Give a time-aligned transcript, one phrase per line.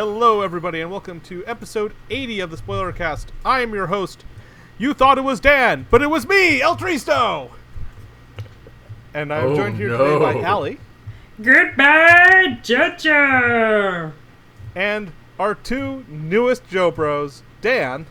[0.00, 3.32] Hello, everybody, and welcome to episode 80 of the Spoiler Cast.
[3.44, 4.24] I am your host.
[4.78, 7.50] You thought it was Dan, but it was me, El Tristo!
[9.12, 10.44] And I'm Oh, joined here today by no.
[10.46, 10.80] Ali
[11.42, 14.12] Goodbye, Jojo!
[14.74, 18.06] and our two newest Joe Bros, Dan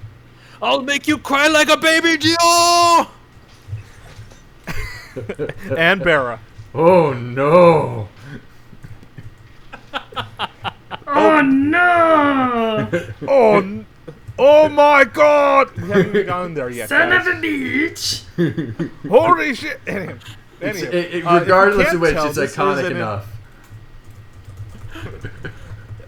[0.61, 3.07] I'll make you cry like a baby, Gio!
[5.75, 6.39] and Bera.
[6.75, 8.09] Oh no!
[11.39, 12.89] Oh no!
[13.27, 13.85] Oh, n-
[14.37, 15.71] oh my god!
[15.75, 17.27] We haven't even gotten there yet, Son guys.
[17.27, 18.89] of a bitch!
[19.09, 19.83] Holy shit!
[19.85, 20.19] Anywho,
[20.61, 22.57] It's, anywho, it, it- uh, if you regardless can't of which, tell, it's this is
[22.57, 23.27] iconic an- enough.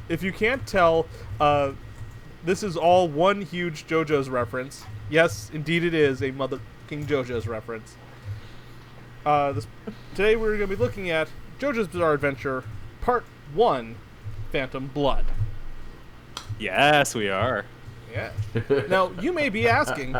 [0.10, 1.06] if you can't tell,
[1.40, 1.72] uh,
[2.44, 4.86] this is all one huge JoJo's reference.
[5.10, 7.96] Yes, indeed, it is a Mother King JoJo's reference.
[9.26, 9.68] Uh, this,
[10.16, 11.30] today we're going to be looking at
[11.60, 12.64] JoJo's Bizarre Adventure,
[13.02, 13.24] Part
[13.54, 13.96] One,
[14.52, 15.26] Phantom Blood.
[16.60, 17.66] Yes, we are.
[18.12, 18.32] Yeah.
[18.90, 20.14] now you may be asking,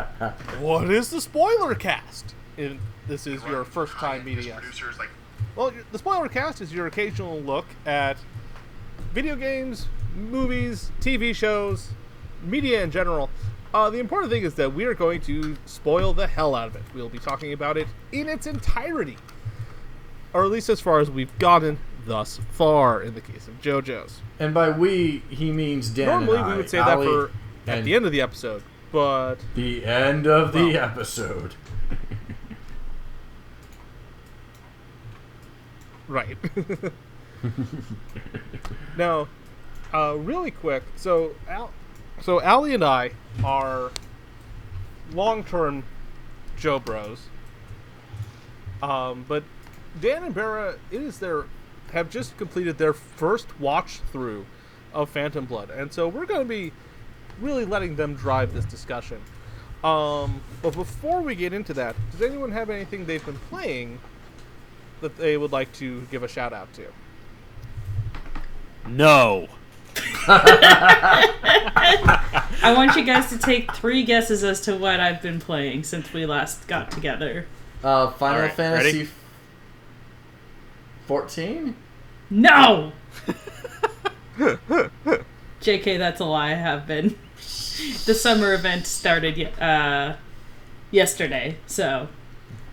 [0.60, 2.34] what is the spoiler cast?
[2.56, 4.60] If this is your first time meeting us.
[4.60, 5.10] Producers like
[5.56, 8.16] Well, the spoiler cast is your occasional look at
[9.12, 11.88] video games, movies, TV shows,
[12.42, 13.28] media in general.
[13.74, 16.76] Uh, the important thing is that we are going to spoil the hell out of
[16.76, 16.82] it.
[16.94, 19.16] We'll be talking about it in its entirety,
[20.32, 24.20] or at least as far as we've gotten thus far in the case of JoJo's.
[24.38, 26.06] And by we, he means Dan.
[26.06, 27.30] Normally, and we would say Ali that for
[27.70, 30.76] at the end of the episode, but the end of the Well.
[30.84, 31.54] episode.
[36.08, 36.36] Right.
[38.98, 39.28] now,
[39.94, 40.82] uh, really quick.
[40.96, 41.70] So, Al,
[42.20, 43.12] so Ali and I
[43.42, 43.90] are
[45.14, 45.84] long-term
[46.56, 47.28] Joe Bros.
[48.82, 49.44] Um, but
[50.00, 51.44] Dan and Bera, it is their
[51.92, 54.46] have just completed their first watch through
[54.92, 56.72] of Phantom Blood, and so we're going to be
[57.40, 59.20] really letting them drive this discussion.
[59.84, 63.98] Um, but before we get into that, does anyone have anything they've been playing
[65.00, 66.86] that they would like to give a shout out to?
[68.86, 69.48] No.
[70.28, 71.22] I
[72.76, 76.26] want you guys to take three guesses as to what I've been playing since we
[76.26, 77.46] last got together.
[77.82, 79.10] Uh, Final Alright, Fantasy ready?
[81.06, 81.74] 14?
[82.32, 82.92] No!
[85.60, 86.52] JK, that's a lie.
[86.52, 87.18] I have been.
[88.06, 90.14] The summer event started ye- uh,
[90.90, 92.08] yesterday, so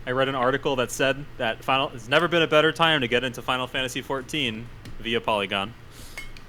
[0.06, 3.08] I read an article that said that Final it's never been a better time to
[3.08, 4.64] get into Final Fantasy XIV
[5.00, 5.74] via Polygon.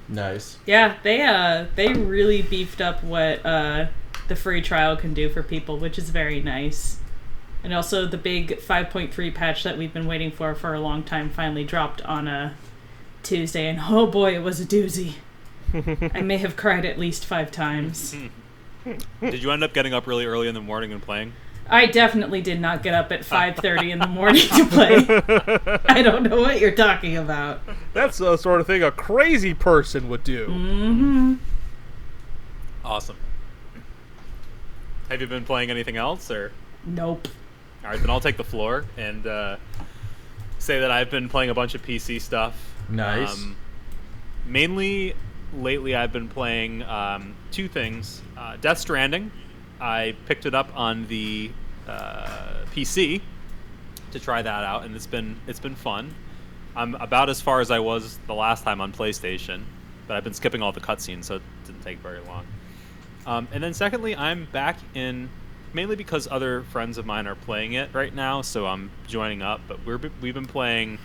[0.09, 0.59] Nice.
[0.66, 3.87] yeah, they uh they really beefed up what uh
[4.28, 6.99] the free trial can do for people, which is very nice.
[7.62, 11.28] And also the big 5.3 patch that we've been waiting for for a long time
[11.28, 12.54] finally dropped on a
[13.22, 15.14] Tuesday, and oh boy, it was a doozy.
[16.14, 18.14] I may have cried at least five times.
[19.20, 21.32] Did you end up getting up really early in the morning and playing?
[21.69, 25.78] I definitely did not get up at 5:30 in the morning to play.
[25.94, 27.60] I don't know what you're talking about.
[27.92, 30.47] That's the sort of thing a crazy person would do.
[30.47, 31.34] hmm
[32.84, 33.16] Awesome.
[35.08, 36.50] Have you been playing anything else, or
[36.84, 37.28] Nope.
[37.84, 38.00] all right?
[38.00, 39.56] Then I'll take the floor and uh,
[40.58, 42.54] say that I've been playing a bunch of PC stuff.
[42.90, 43.32] Nice.
[43.32, 43.56] Um,
[44.46, 45.14] mainly
[45.54, 48.22] lately, I've been playing um, two things.
[48.36, 49.30] Uh, Death Stranding.
[49.80, 51.50] I picked it up on the
[51.88, 53.22] uh, PC
[54.12, 56.14] to try that out, and it's been it's been fun.
[56.76, 59.62] I'm about as far as I was the last time on PlayStation,
[60.06, 62.46] but I've been skipping all the cutscenes, so it didn't take very long.
[63.26, 65.30] Um, and then secondly, I'm back in
[65.72, 69.60] mainly because other friends of mine are playing it right now, so I'm joining up.
[69.66, 70.98] But we're we've been playing.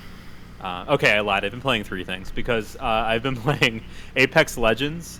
[0.61, 1.43] Uh, okay, I lied.
[1.43, 3.83] I've been playing three things because uh, I've been playing
[4.15, 5.19] Apex Legends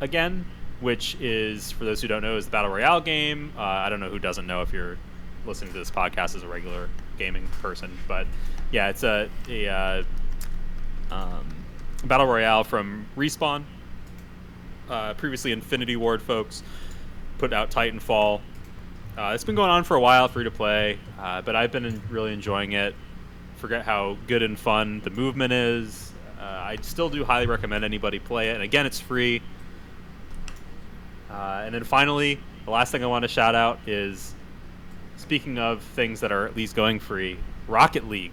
[0.00, 0.44] again,
[0.80, 3.52] which is for those who don't know is the battle royale game.
[3.56, 4.98] Uh, I don't know who doesn't know if you're
[5.46, 6.88] listening to this podcast as a regular
[7.18, 8.26] gaming person, but
[8.70, 10.04] yeah, it's a a uh,
[11.10, 11.46] um,
[12.04, 13.64] battle royale from Respawn.
[14.88, 16.62] Uh, previously, Infinity Ward folks
[17.38, 18.40] put out Titanfall.
[19.16, 22.32] Uh, it's been going on for a while, free to play, but I've been really
[22.32, 22.94] enjoying it.
[23.62, 26.10] Forget how good and fun the movement is.
[26.36, 28.54] Uh, I still do highly recommend anybody play it.
[28.54, 29.40] And again, it's free.
[31.30, 34.34] Uh, and then finally, the last thing I want to shout out is
[35.16, 37.38] speaking of things that are at least going free,
[37.68, 38.32] Rocket League.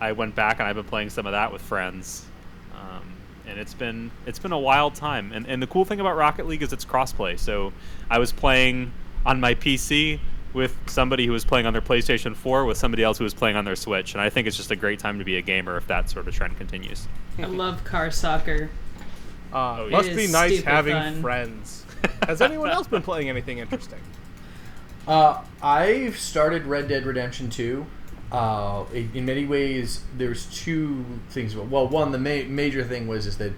[0.00, 2.24] I went back and I've been playing some of that with friends,
[2.72, 3.02] um,
[3.46, 5.30] and it's been it's been a wild time.
[5.32, 7.38] And and the cool thing about Rocket League is it's crossplay.
[7.38, 7.74] So
[8.08, 8.92] I was playing
[9.26, 10.20] on my PC
[10.54, 13.56] with somebody who was playing on their PlayStation 4 with somebody else who was playing
[13.56, 15.76] on their Switch, and I think it's just a great time to be a gamer
[15.76, 17.06] if that sort of trend continues.
[17.38, 18.70] I love car soccer.
[19.52, 19.96] Uh, Oh, yeah.
[19.96, 21.22] must be nice having fun.
[21.22, 21.84] friends.
[22.26, 23.98] Has anyone else been playing anything interesting?
[25.06, 27.86] Uh, I've started Red Dead Redemption 2.
[28.30, 31.56] Uh, in in many ways, there's two things.
[31.56, 33.52] Well, one, the ma- major thing was is that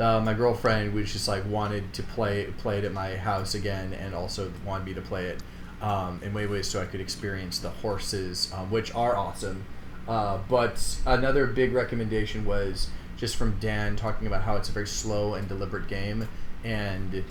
[0.00, 3.92] uh, my girlfriend was just like wanted to play play it at my house again,
[3.94, 5.40] and also wanted me to play it
[5.80, 9.64] um, in ways so I could experience the horses, um, which are awesome.
[10.08, 14.86] Uh, but another big recommendation was just from Dan talking about how it's a very
[14.86, 16.28] slow and deliberate game,
[16.64, 17.24] and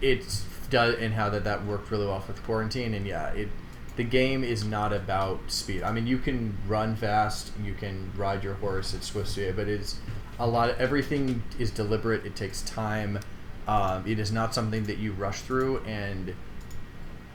[0.00, 2.94] it's does and how that that worked really well with quarantine.
[2.94, 3.48] And yeah, it
[3.96, 5.82] the game is not about speed.
[5.82, 8.96] I mean, you can run fast, you can ride your horse.
[9.00, 9.98] Supposed to but it's
[10.38, 10.70] a lot.
[10.70, 12.24] Of, everything is deliberate.
[12.24, 13.18] It takes time.
[13.68, 16.34] Um, it is not something that you rush through, and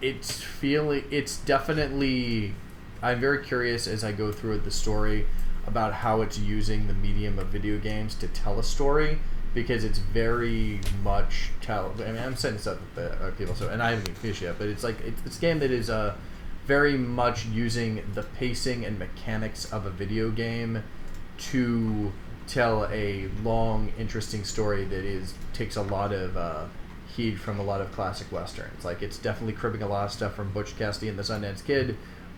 [0.01, 1.03] it's feeling.
[1.11, 2.53] It's definitely.
[3.01, 5.25] I'm very curious as I go through the story
[5.67, 9.19] about how it's using the medium of video games to tell a story
[9.53, 11.93] because it's very much tell.
[11.99, 14.41] I mean, I'm setting this up with the, uh, people, so and I haven't finished
[14.41, 16.15] yet, but it's like it's, a game that is uh,
[16.65, 20.83] very much using the pacing and mechanics of a video game
[21.37, 22.11] to
[22.47, 26.65] tell a long, interesting story that is takes a lot of uh,
[27.15, 28.83] heed from a lot of classic westerns.
[28.83, 31.97] Like it's definitely cribbing a lot of stuff from Butch Cassidy and the Sundance Kid,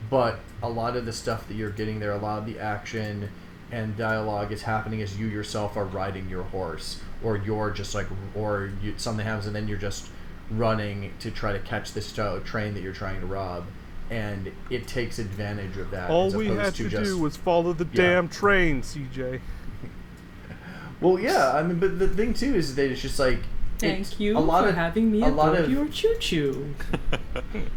[0.09, 3.29] but a lot of the stuff that you're getting there, a lot of the action
[3.71, 8.07] and dialogue is happening as you yourself are riding your horse, or you're just like,
[8.35, 10.09] or you, something happens and then you're just
[10.49, 13.65] running to try to catch this train that you're trying to rob,
[14.09, 16.09] and it takes advantage of that.
[16.09, 18.13] All we had to, just, do was follow the Yeah.
[18.13, 19.41] damn train, CJ.
[20.99, 23.37] Well, yeah, I mean, but the thing too is that it's just like
[23.83, 26.73] it's Thank you a lot for of, having me a lot aboard of your choo-choo.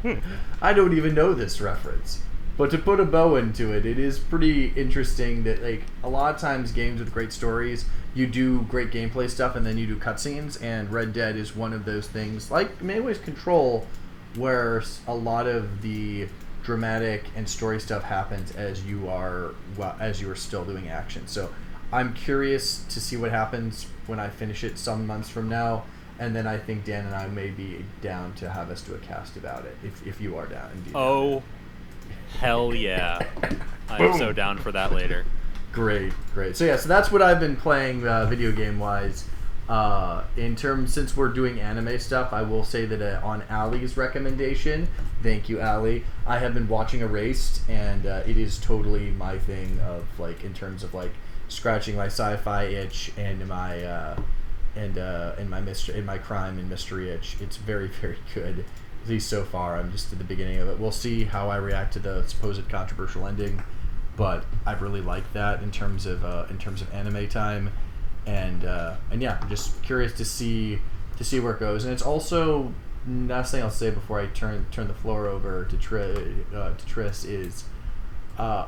[0.63, 2.23] I don't even know this reference.
[2.57, 6.35] But to put a bow into it, it is pretty interesting that like a lot
[6.35, 9.97] of times games with great stories, you do great gameplay stuff and then you do
[9.97, 12.51] cutscenes, and Red Dead is one of those things.
[12.51, 13.87] Like in ways, Control,
[14.37, 16.29] where a lot of the
[16.63, 21.27] dramatic and story stuff happens as you are well, as you are still doing action.
[21.27, 21.53] So
[21.93, 25.85] I'm curious to see what happens when I finish it some months from now.
[26.19, 28.99] And then I think Dan and I may be down to have us do a
[28.99, 30.71] cast about it if, if you are down.
[30.75, 30.93] Indeed.
[30.95, 31.43] Oh,
[32.39, 33.21] hell yeah!
[33.89, 35.25] I'm so down for that later.
[35.73, 36.57] Great, great.
[36.57, 39.25] So yeah, so that's what I've been playing uh, video game wise.
[39.67, 43.97] Uh, in terms, since we're doing anime stuff, I will say that uh, on Ali's
[43.97, 44.89] recommendation,
[45.23, 46.05] thank you, Ali.
[46.27, 50.53] I have been watching Erased, and uh, it is totally my thing of like in
[50.53, 51.13] terms of like
[51.51, 54.21] scratching my sci-fi itch and my uh,
[54.75, 57.37] and uh, and my mystery, and my crime and mystery itch.
[57.41, 58.65] It's very, very good.
[59.03, 60.79] At least so far, I'm just at the beginning of it.
[60.79, 63.63] We'll see how I react to the supposed controversial ending
[64.21, 67.71] but I really like that in terms of uh, in terms of anime time,
[68.27, 70.79] and uh, and yeah, I'm just curious to see
[71.17, 71.85] to see where it goes.
[71.85, 72.71] And it's also
[73.09, 76.87] last thing I'll say before I turn turn the floor over to Tri- uh, to
[76.87, 77.65] Tris is,
[78.37, 78.67] uh,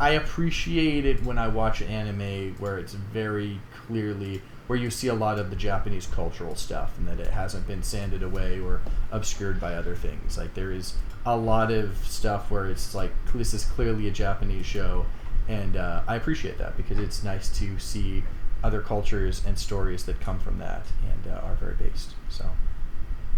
[0.00, 5.14] I appreciate it when I watch anime where it's very clearly where you see a
[5.14, 8.80] lot of the Japanese cultural stuff and that it hasn't been sanded away or
[9.12, 10.38] obscured by other things.
[10.38, 10.94] Like there is
[11.26, 15.04] a lot of stuff where it's like this is clearly a Japanese show,
[15.48, 18.24] and uh, I appreciate that because it's nice to see
[18.62, 22.14] other cultures and stories that come from that and uh, are very based.
[22.30, 22.48] So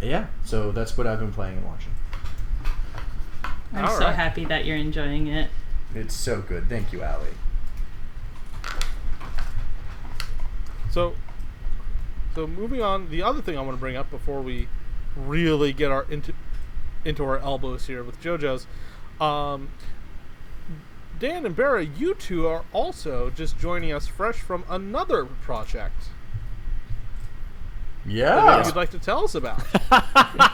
[0.01, 1.93] yeah, so that's what I've been playing and watching.
[3.73, 4.15] I'm All so right.
[4.15, 5.51] happy that you're enjoying it.
[5.95, 6.69] It's so good.
[6.69, 7.29] Thank you, Ali.
[10.91, 11.15] So,
[12.35, 14.69] so moving on, the other thing I want to bring up before we
[15.17, 16.33] really get our into
[17.05, 18.67] into our elbows here with JoJo's,
[19.21, 19.71] um,
[21.19, 26.05] Dan and Bera, you two are also just joining us fresh from another project.
[28.05, 28.65] That Yeah.
[28.67, 30.53] you'd like to tell us about, I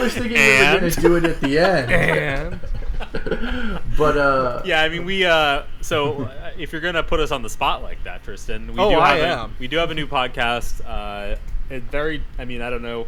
[0.00, 1.90] was thinking we were going to do it at the end.
[1.90, 2.60] and
[3.98, 5.24] but uh Yeah, I mean we.
[5.24, 8.78] Uh, so uh, if you're gonna put us on the spot like that, Tristan, we
[8.78, 9.50] Oh, do I have am.
[9.50, 10.80] A, we do have a new podcast.
[10.86, 11.36] Uh,
[11.70, 12.22] it very.
[12.38, 13.06] I mean, I don't know.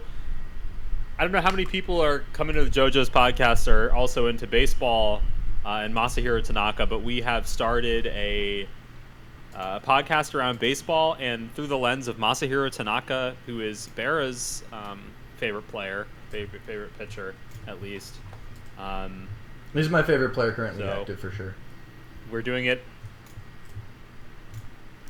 [1.19, 4.47] I don't know how many people are coming to the JoJo's podcast are also into
[4.47, 5.23] baseball
[5.65, 8.69] uh, and Masahiro Tanaka, but we have started a
[9.55, 15.01] uh, podcast around baseball and through the lens of Masahiro Tanaka, who is Bera's um,
[15.39, 17.35] favorite player, favorite favorite pitcher
[17.67, 18.15] at least.
[18.79, 19.27] Um,
[19.77, 21.55] this is my favorite player currently So- active for sure.
[22.31, 22.83] we're doing it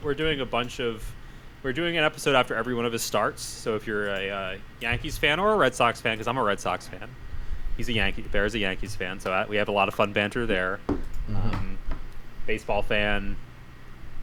[0.02, 1.04] we're doing a bunch of
[1.62, 4.56] we're doing an episode after every one of his starts so if you're a uh,
[4.80, 7.08] yankees fan or a red sox fan because i'm a red sox fan
[7.76, 10.12] he's a yankee bear's a yankees fan so uh, we have a lot of fun
[10.12, 10.80] banter there
[11.30, 11.54] Mm-hmm.
[11.54, 11.78] um,
[12.46, 13.36] baseball fan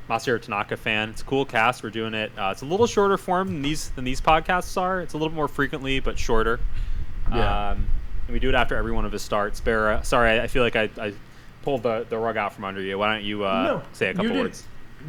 [0.09, 1.09] Masahiro Tanaka fan.
[1.09, 1.81] It's a cool cast.
[1.83, 2.31] We're doing it.
[2.37, 4.99] Uh, it's a little shorter form than these than these podcasts are.
[5.01, 6.59] It's a little more frequently, but shorter.
[7.31, 7.69] Yeah.
[7.71, 7.87] Um,
[8.27, 9.59] and we do it after every one of his starts.
[9.61, 11.13] Bear, uh, sorry, I, I feel like I, I
[11.63, 12.97] pulled the, the rug out from under you.
[12.97, 14.65] Why don't you uh, No, say a couple words?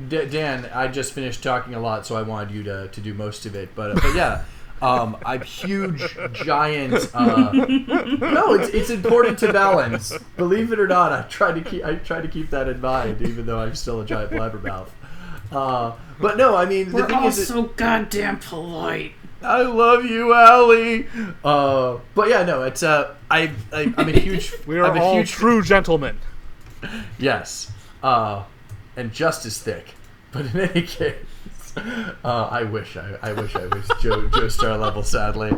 [0.08, 3.14] D- Dan, I just finished talking a lot, so I wanted you to, to do
[3.14, 3.68] most of it.
[3.76, 4.42] But but yeah,
[4.82, 6.02] um, I'm huge,
[6.32, 7.08] giant.
[7.14, 10.12] Uh, no, it's, it's important to balance.
[10.36, 13.22] Believe it or not, I try to keep I try to keep that in mind,
[13.22, 14.88] even though I'm still a giant blabbermouth.
[15.52, 19.12] Uh, but no, I mean the We're thing all is, it- so goddamn polite.
[19.44, 21.06] I love you, Ali.
[21.44, 24.52] Uh, but yeah, no, it's uh, I, I I'm a huge.
[24.66, 26.18] We are I'm a all huge true gentlemen.
[27.18, 27.70] Yes.
[28.02, 28.44] Uh,
[28.96, 29.94] and just as thick.
[30.32, 31.16] But in any case,
[31.76, 35.02] uh, I wish I, I wish I was Joe Joestar level.
[35.02, 35.50] Sadly,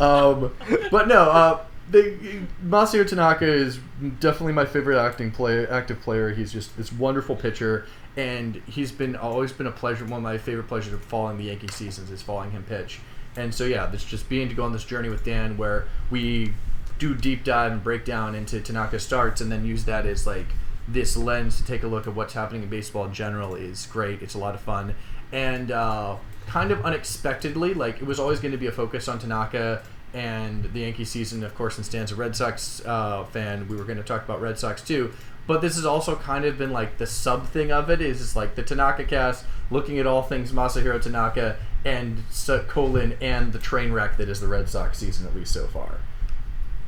[0.00, 0.54] um,
[0.90, 1.22] but no.
[1.22, 3.78] Uh, the, Masahiro Tanaka is
[4.18, 6.30] definitely my favorite acting player, active player.
[6.30, 7.86] He's just this wonderful pitcher,
[8.16, 10.04] and he's been always been a pleasure.
[10.04, 13.00] One of my favorite pleasures of following the Yankee seasons is following him pitch.
[13.36, 16.54] And so yeah, this just being to go on this journey with Dan, where we
[16.98, 20.46] do deep dive and break down into Tanaka starts, and then use that as like
[20.86, 24.22] this lens to take a look at what's happening in baseball in general is great.
[24.22, 24.94] It's a lot of fun,
[25.32, 29.18] and uh, kind of unexpectedly, like it was always going to be a focus on
[29.18, 29.82] Tanaka
[30.14, 31.42] and the Yankee season.
[31.42, 34.40] Of course, since Dan's a Red Sox uh, fan, we were going to talk about
[34.40, 35.12] Red Sox too.
[35.46, 38.34] But this has also kind of been like the sub thing of it is it's
[38.34, 42.22] like the Tanaka cast, looking at all things Masahiro Tanaka and
[42.68, 45.98] colon and the train wreck that is the Red Sox season at least so far.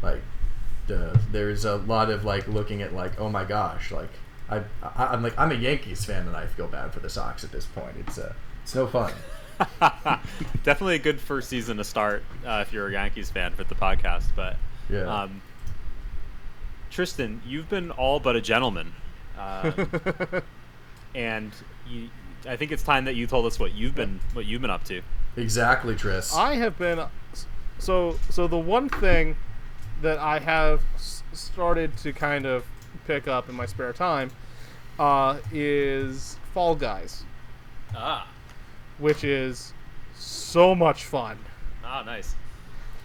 [0.02, 0.22] Like,
[0.90, 4.10] uh, there's a lot of like looking at like, oh my gosh, like
[4.48, 7.44] I, I I'm like I'm a Yankees fan and I feel bad for the Sox
[7.44, 7.96] at this point.
[8.06, 9.12] It's uh, it's no fun.
[10.64, 13.74] Definitely a good first season to start uh, if you're a Yankees fan for the
[13.74, 14.24] podcast.
[14.34, 14.56] But
[14.90, 15.22] Yeah.
[15.22, 15.40] um,
[16.90, 18.92] Tristan, you've been all but a gentleman,
[19.38, 19.70] uh,
[21.14, 21.52] and
[21.88, 22.08] you,
[22.48, 24.84] I think it's time that you told us what you've been what you've been up
[24.84, 25.02] to.
[25.36, 26.34] exactly, Tris.
[26.34, 27.04] I have been
[27.78, 29.36] so so the one thing
[30.02, 32.64] that I have s- started to kind of
[33.06, 34.30] pick up in my spare time
[34.98, 37.24] uh, is Fall Guys,
[37.94, 38.26] Ah,
[38.98, 39.72] which is
[40.14, 41.38] so much fun.
[41.84, 42.34] ah, nice.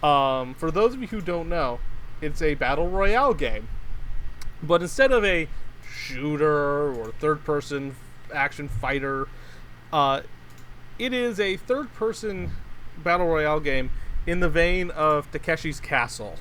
[0.02, 1.78] Um, for those of you who don't know,
[2.20, 3.68] it's a battle royale game,
[4.62, 5.48] but instead of a
[5.88, 7.94] shooter or third-person
[8.34, 9.28] action fighter,
[9.92, 10.22] uh,
[10.98, 12.50] it is a third-person
[12.98, 13.90] battle royale game
[14.26, 16.36] in the vein of Takeshi's Castle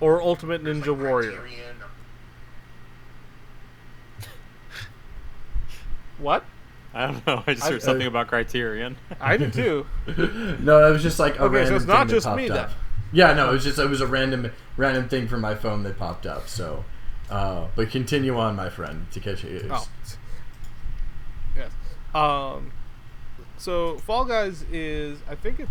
[0.00, 1.46] or Ultimate Ninja Warrior.
[6.18, 6.44] What?
[6.98, 7.44] I don't know.
[7.46, 8.96] I just I- heard something about Criterion.
[9.20, 9.86] I did too.
[10.60, 12.36] no, it was just like a Okay, so random it's not thing that just popped
[12.36, 12.68] me up.
[12.68, 12.76] then.
[13.12, 15.96] Yeah, no, it was just it was a random random thing from my phone that
[15.98, 16.48] popped up.
[16.48, 16.84] So,
[17.30, 19.66] uh, but continue on, my friend, to catch it.
[19.70, 19.86] Oh.
[21.56, 21.70] Yes.
[22.14, 22.72] Um.
[23.56, 25.68] So Fall Guys is I think it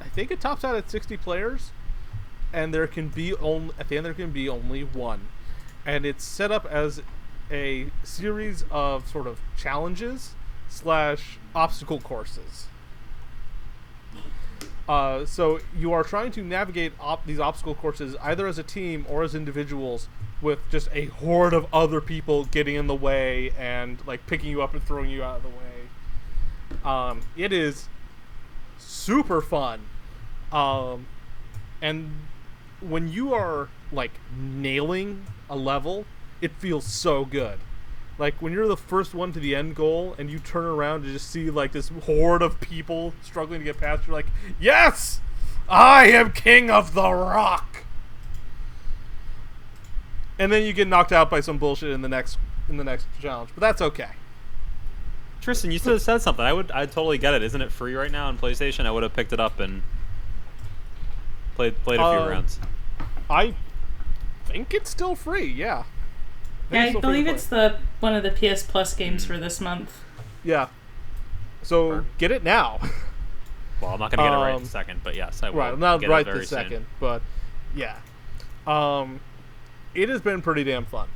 [0.00, 1.70] I think it tops out at 60 players,
[2.52, 5.28] and there can be only at the end there can be only one,
[5.84, 7.02] and it's set up as
[7.50, 10.34] a series of sort of challenges
[10.68, 12.66] slash obstacle courses.
[14.88, 19.04] Uh, so you are trying to navigate op- these obstacle courses either as a team
[19.08, 20.08] or as individuals
[20.40, 24.62] with just a horde of other people getting in the way and like picking you
[24.62, 26.84] up and throwing you out of the way.
[26.84, 27.88] Um, it is
[28.78, 29.80] super fun.
[30.52, 31.06] Um,
[31.82, 32.12] and
[32.80, 36.06] when you are like nailing a level,
[36.40, 37.58] it feels so good.
[38.18, 41.12] Like when you're the first one to the end goal and you turn around to
[41.12, 44.26] just see like this horde of people struggling to get past, you're like,
[44.60, 45.20] Yes!
[45.68, 47.84] I am king of the rock!
[50.38, 53.06] And then you get knocked out by some bullshit in the next in the next
[53.20, 53.50] challenge.
[53.54, 54.10] But that's okay.
[55.40, 56.44] Tristan, you should have said something.
[56.44, 56.70] I would.
[56.72, 57.42] I totally get it.
[57.42, 58.86] Isn't it free right now on PlayStation?
[58.86, 59.82] I would have picked it up and
[61.54, 62.60] played played a few Uh, rounds.
[63.30, 63.54] I
[64.46, 65.84] think it's still free, yeah.
[66.70, 69.38] Yeah, I still free to believe it's the one of the PS Plus games for
[69.38, 69.90] this month.
[70.44, 70.68] Yeah.
[71.62, 72.04] So Sure.
[72.18, 72.80] get it now.
[73.80, 75.58] Well, I'm not gonna get it right um, in a second, but yes, I will.
[75.60, 76.58] right, not get it right very this soon.
[76.64, 77.22] second, but
[77.76, 77.98] yeah.
[78.66, 79.20] Um
[79.94, 81.06] it has been pretty damn fun.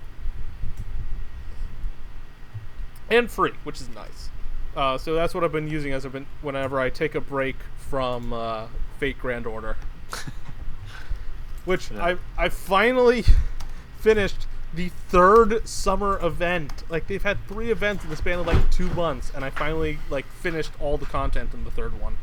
[3.10, 4.30] And free, which is nice.
[4.76, 7.56] Uh, so that's what I've been using as I've been whenever I take a break
[7.76, 8.68] from uh,
[9.00, 9.76] Fate Grand Order.
[11.64, 12.16] which Yeah.
[12.38, 13.24] I I finally
[13.98, 16.84] finished the third summer event.
[16.88, 19.98] Like they've had three events in the span of like two months, and I finally
[20.10, 22.18] like finished all the content in the third one.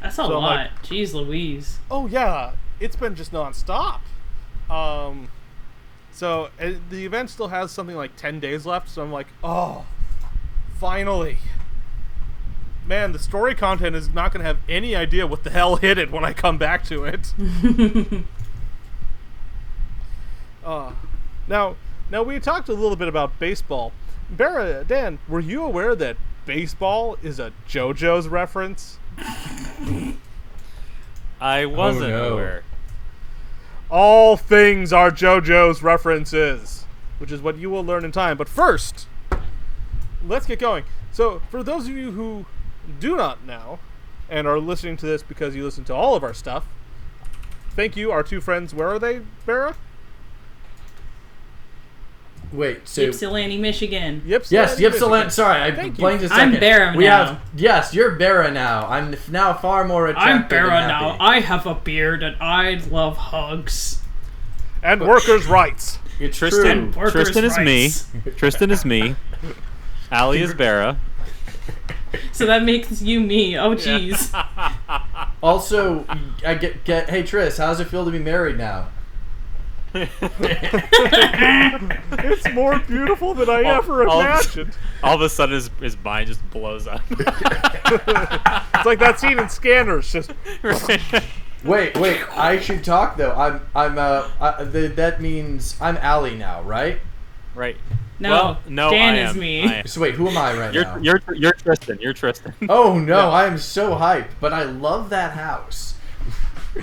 [0.00, 0.56] That's a So lot.
[0.56, 1.78] like- Jeez Louise.
[1.90, 4.00] Oh yeah, it's been just nonstop.
[4.70, 5.28] Um,
[6.12, 8.88] so uh, the event still has something like ten days left.
[8.88, 9.86] So I'm like, oh,
[10.78, 11.38] finally.
[12.84, 15.98] Man, the story content is not going to have any idea what the hell hit
[15.98, 17.32] it when I come back to it.
[20.64, 20.90] uh,
[21.52, 21.76] now,
[22.10, 23.92] now we talked a little bit about baseball.
[24.30, 26.16] Bera, Dan, were you aware that
[26.46, 28.98] baseball is a JoJo's reference?
[31.40, 32.32] I oh, wasn't no.
[32.32, 32.64] aware.
[33.90, 36.86] All things are JoJo's references,
[37.18, 38.38] which is what you will learn in time.
[38.38, 39.06] But first,
[40.26, 40.84] let's get going.
[41.12, 42.46] So, for those of you who
[42.98, 43.78] do not know
[44.30, 46.66] and are listening to this because you listen to all of our stuff,
[47.76, 48.10] thank you.
[48.10, 49.76] Our two friends, where are they, Bera?
[52.52, 54.22] Wait, so Ypsilanti, Michigan.
[54.26, 54.44] Yep.
[54.50, 55.30] yes, Ypsilanti.
[55.30, 56.02] Sorry, I Thank you.
[56.02, 56.60] blanked a I'm second.
[56.60, 57.24] Bera We now.
[57.26, 58.86] have yes, you're Bera now.
[58.88, 60.42] I'm now far more attractive.
[60.42, 61.10] I'm Bera and now.
[61.12, 61.20] happy.
[61.20, 64.00] I have a beard and I love hugs.
[64.82, 65.98] And workers' rights.
[66.20, 67.02] It's Tristan, true.
[67.02, 67.82] Workers' Tristan is me.
[67.84, 68.06] rights.
[68.36, 69.16] Tristan is me.
[70.10, 70.98] Ali is Bera.
[72.32, 73.56] So that makes you me.
[73.56, 74.28] Oh jeez.
[75.42, 76.04] Also,
[76.46, 77.08] I get get.
[77.08, 78.88] Hey Tris, how's it feel to be married now?
[82.14, 84.76] It's more beautiful than I All- ever imagined.
[85.02, 87.02] All of a sudden, his, his mind just blows up.
[88.74, 90.10] It's like that scene in Scanners.
[90.10, 90.32] Just
[91.62, 92.20] Wait, wait.
[92.36, 93.32] I should talk though.
[93.32, 94.28] I'm I'm uh.
[94.40, 96.98] I, the, that means I'm Ali now, right?
[97.54, 97.76] right.
[98.18, 99.38] No, well, no, Dan I is am.
[99.38, 99.82] me.
[99.86, 100.96] So wait, who am I right You're, now?
[100.96, 101.98] you're you're Tristan.
[102.00, 102.54] You're Tristan.
[102.68, 105.91] Oh no, I am so hyped, but I love that house.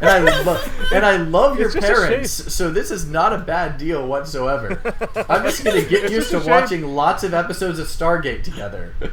[0.00, 3.38] and I love and I love your It's just parents, so this is not a
[3.38, 4.80] bad deal whatsoever.
[5.28, 6.50] I'm just gonna get It's used just a to shame.
[6.50, 8.94] watching lots of episodes of Stargate together.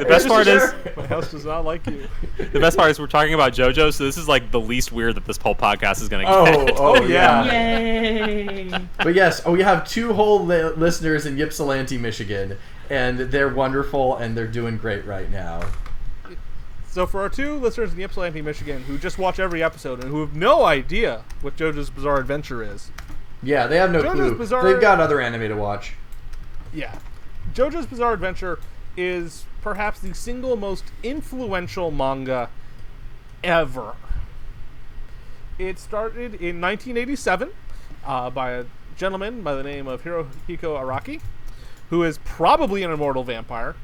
[0.00, 2.08] The best part is my house does not like you.
[2.38, 5.14] the best part is we're talking about JoJo, so this is like the least weird
[5.16, 6.74] that this whole podcast is gonna Oh, get.
[6.78, 7.42] oh yeah.
[7.42, 7.52] Oh, yeah.
[7.52, 8.70] Yay!
[8.96, 12.56] But yes, oh, we have two whole li- listeners in Ypsilanti, Michigan,
[12.88, 15.60] and they're wonderful and they're doing great right now.
[16.90, 20.10] So for our two listeners in the Ypsilanti, Michigan, who just watch every episode and
[20.10, 22.90] who have no idea what JoJo's Bizarre Adventure is,
[23.42, 24.34] Yeah, they have no JoJo's clue.
[24.38, 25.94] Bizarre- They've got other anime to watch.
[26.74, 26.98] yeah,
[27.54, 28.58] JoJo's Bizarre Adventure
[28.96, 32.50] is perhaps the single most influential manga
[33.44, 33.94] ever.
[35.58, 37.50] It started in 1987
[38.04, 38.64] uh, by a
[38.96, 40.26] gentleman by the name of Hirohiko
[40.76, 41.20] Araki,
[41.90, 43.76] who is probably an immortal vampire,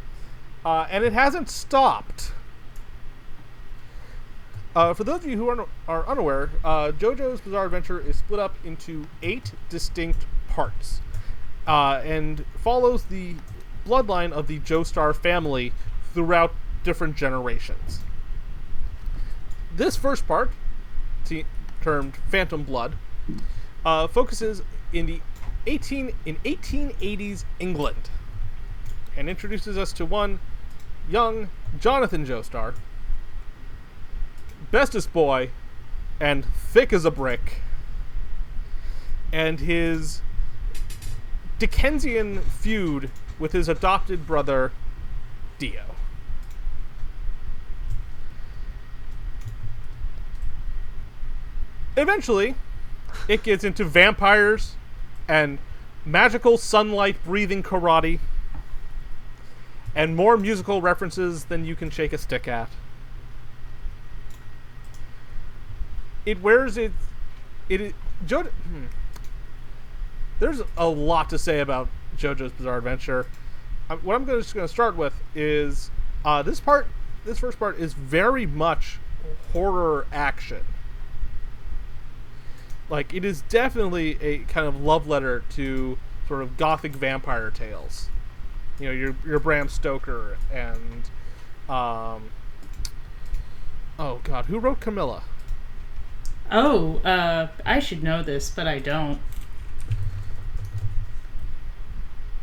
[0.65, 2.33] uh, and it hasn't stopped.
[4.77, 8.39] Uh, for those of you who are, are unaware, uh, JoJo's Bizarre Adventure is split
[8.39, 11.01] up into eight distinct parts
[11.67, 13.37] uh, and follows the
[13.87, 15.73] bloodline of the Joestar family
[16.13, 18.01] throughout different generations.
[19.75, 20.51] This first part,
[21.25, 21.47] t-
[21.81, 22.97] termed Phantom Blood,
[23.83, 24.61] uh, focuses
[24.93, 25.23] in the
[25.67, 28.11] 18 in 1880s England
[29.17, 30.39] and introduces us to one
[31.09, 31.49] young
[31.81, 32.75] Jonathan Joestar,
[34.71, 35.51] bestest boy,
[36.21, 37.61] and thick as a brick,
[39.33, 40.23] and his
[41.59, 44.73] Dickensian feud with his adopted brother,
[45.59, 45.95] Dio.
[51.97, 52.55] Eventually,
[53.27, 54.77] it gets into vampires
[55.27, 55.59] and
[56.05, 58.21] magical sunlight breathing karate
[59.95, 62.69] and more musical references than you can shake a stick at.
[66.27, 66.95] It wears its
[67.69, 67.93] it is
[68.25, 68.43] Jo.
[68.43, 68.85] Hmm.
[70.39, 73.27] There's a lot to say about JoJo's Bizarre Adventure.
[73.89, 75.91] Um, what I'm gonna, just going to start with is
[76.25, 76.87] uh, this part.
[77.25, 78.99] This first part is very much
[79.53, 80.65] horror action.
[82.89, 88.09] Like it is definitely a kind of love letter to sort of gothic vampire tales.
[88.79, 91.11] You know, your your Bram Stoker and
[91.69, 92.31] um.
[93.99, 95.23] Oh God, who wrote Carmilla?
[96.51, 99.19] Oh, uh, I should know this, but I don't.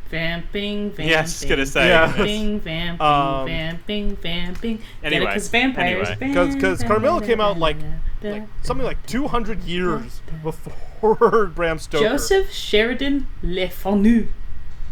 [0.10, 1.08] Vamping, vamping.
[1.10, 1.88] Yeah, I was just gonna say.
[1.88, 2.06] Yeah.
[2.08, 4.80] Vamping, vamping, Um, vamping, vamping.
[5.04, 6.10] Anyway, because vampires.
[6.22, 6.34] anyway.
[6.36, 7.78] 'Cause- 'cause Carmilla came out, like-
[8.22, 12.08] Like something like 200 years before Bram Stoker.
[12.08, 14.28] Joseph Sheridan Le Fanu.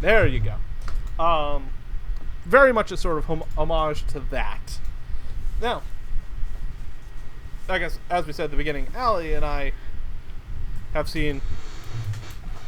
[0.02, 1.24] There you go.
[1.24, 1.68] Um,
[2.46, 4.80] very much a sort of hom- homage to that.
[5.62, 5.82] Now,
[7.72, 9.72] I guess as we said at the beginning, Ali and I
[10.94, 11.42] have seen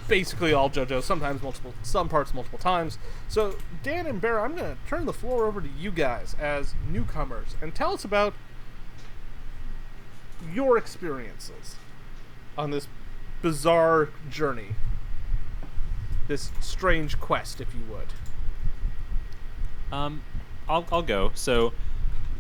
[0.08, 2.98] basically all JoJo, sometimes multiple, some parts multiple times.
[3.28, 6.74] So, Dan and Bear, I'm going to turn the floor over to you guys as
[6.90, 8.34] newcomers and tell us about
[10.54, 11.76] your experiences
[12.58, 12.88] on this
[13.42, 14.76] bizarre journey,
[16.28, 18.14] this strange quest, if you would.
[19.92, 20.22] Um,
[20.68, 21.32] I'll, I'll go.
[21.36, 21.74] So,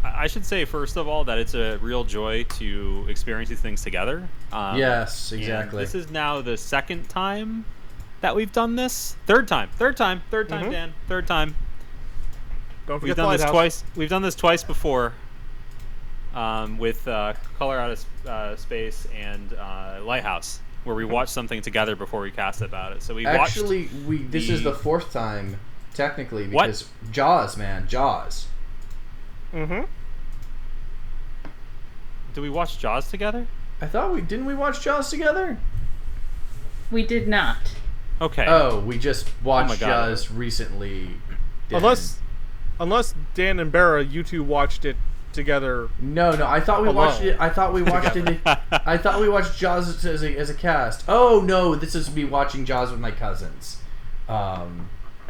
[0.03, 3.61] I I should say first of all that it's a real joy to experience these
[3.61, 4.27] things together.
[4.51, 5.83] Um, yes, exactly.
[5.83, 7.65] This is now the second time
[8.21, 9.15] that we've done this.
[9.25, 9.69] Third time.
[9.77, 10.21] Third time.
[10.31, 10.71] Third time, Mhm.
[10.71, 10.93] Dan.
[11.07, 11.55] Third time.
[12.85, 13.83] Don't forget We've forget the done this twice.
[13.95, 15.13] We've done this twice before.
[16.35, 21.31] Um, with uh, Color Out of S- uh, Space and uh, Lighthouse, where we watched
[21.31, 23.03] something together before we cast about it.
[23.03, 23.57] So we watched.
[23.57, 25.59] Actually, we this is the- the fourth time
[25.93, 26.63] technically What?
[26.65, 28.47] because Jaws, man, Jaws.
[29.53, 29.81] Mm-hmm.
[32.33, 33.45] Did we watch Jaws together?
[33.81, 35.57] I thought we didn't we watch Jaws together?
[36.91, 37.57] We did not.
[38.21, 38.45] Okay.
[38.47, 40.09] Oh, we just watched my God.
[40.09, 41.09] Jaws recently.
[41.69, 41.77] Dan.
[41.77, 42.19] Unless,
[42.79, 44.95] unless Dan and Bera, you two watched it
[45.33, 45.89] together.
[45.99, 47.35] no, no, I thought we watched it.
[47.39, 48.39] I thought we watched it.
[48.45, 51.03] I thought we watched Jaws as a, as a cast.
[51.07, 53.77] Oh no, this is me watching Jaws with my cousins.
[54.29, 54.89] Um,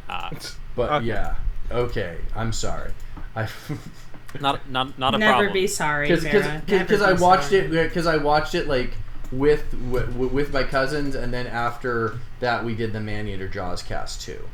[0.10, 0.30] Ah,
[0.76, 1.06] but Okay.
[1.06, 1.36] yeah,
[1.72, 2.92] okay, I'm sorry.
[3.36, 3.48] I
[4.42, 5.54] not not not a Never problem.
[5.54, 6.24] be sorry, because
[6.66, 7.60] because I watched sorry.
[7.66, 8.96] it because I watched it like
[9.32, 14.22] with, with with my cousins, and then after that we did the Maneater Jaws cast
[14.22, 14.48] too.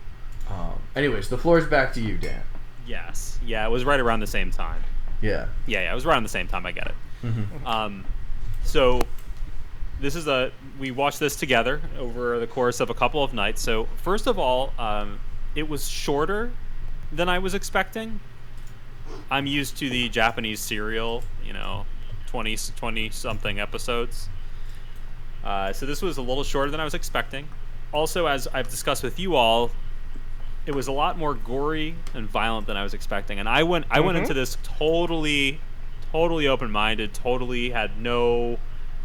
[0.50, 2.42] Um, anyways, the floor is back to you, Dan.
[2.88, 3.38] Yes.
[3.46, 4.82] Yeah, it was right around the same time.
[5.22, 5.48] Yeah.
[5.68, 6.66] Yeah, yeah, it was right around the same time.
[6.66, 6.96] I get it.
[7.24, 7.66] Mhm.
[7.68, 8.06] Um,
[8.64, 9.02] so
[10.00, 13.62] this is a we watched this together over the course of a couple of nights.
[13.62, 15.20] So first of all, um,
[15.56, 16.52] it was shorter
[17.12, 18.20] than I was expecting.
[19.32, 21.86] I'm used to the Japanese serial, you know,
[22.28, 24.30] 20, 20 something episodes.
[25.44, 27.48] Uh, so this was a little shorter than I was expecting.
[27.92, 29.72] Also, as I've discussed with you all,
[30.66, 33.40] it was a lot more gory and violent than I was expecting.
[33.40, 34.22] And I went I went Mhm.
[34.22, 35.60] into this totally
[36.12, 38.60] totally open minded, totally had no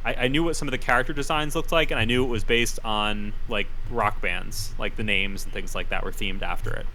[0.05, 2.29] I, I knew what some of the character designs looked like and I knew it
[2.29, 6.43] was based on like rock bands, like the names and things like that were themed
[6.43, 6.87] after it.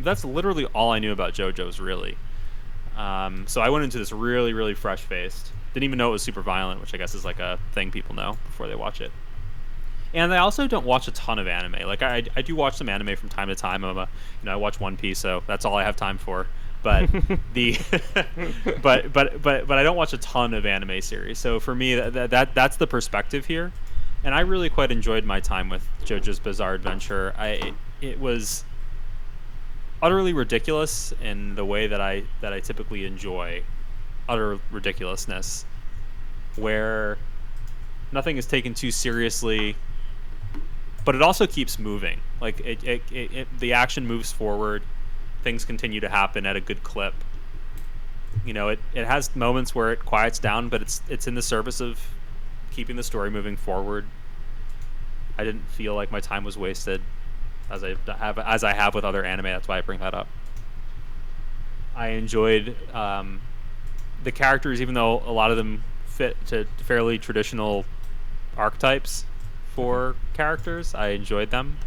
[0.00, 2.16] That's literally all I knew about JoJo's really.
[2.96, 5.52] Um, so I went into this really, really fresh faced.
[5.72, 8.14] Didn't even know it was super violent, which I guess is like a thing people
[8.14, 9.12] know before they watch it.
[10.12, 11.86] And I also don't watch a ton of anime.
[11.86, 13.84] Like I, I do watch some anime from time to time.
[13.84, 14.08] I'm a,
[14.42, 16.46] you know, I watch One Piece, so that's all I have time for.
[16.82, 17.08] But
[17.54, 17.78] the,
[18.82, 21.38] but but but but I don't watch a ton of anime series.
[21.38, 23.72] So for me, that, that that's the perspective here.
[24.24, 27.32] And I really quite enjoyed my time with JoJo's Bizarre Adventure.
[27.38, 28.64] I it, it was
[30.02, 33.62] utterly ridiculous in the way that I that I typically enjoy
[34.28, 35.64] utter ridiculousness,
[36.56, 37.18] where
[38.12, 39.76] nothing is taken too seriously,
[41.04, 42.20] but it also keeps moving.
[42.40, 44.82] Like it, it, it, it the action moves forward,
[45.42, 47.14] things continue to happen at a good clip.
[48.44, 51.42] You know, it, it has moments where it quiets down, but it's it's in the
[51.42, 52.00] service of
[52.70, 54.06] keeping the story moving forward.
[55.36, 57.00] I didn't feel like my time was wasted,
[57.70, 59.46] as I have as I have with other anime.
[59.46, 60.28] That's why I bring that up.
[61.94, 63.40] I enjoyed um,
[64.22, 67.84] the characters, even though a lot of them fit to fairly traditional
[68.56, 69.24] archetypes
[69.74, 70.94] for characters.
[70.94, 71.78] I enjoyed them.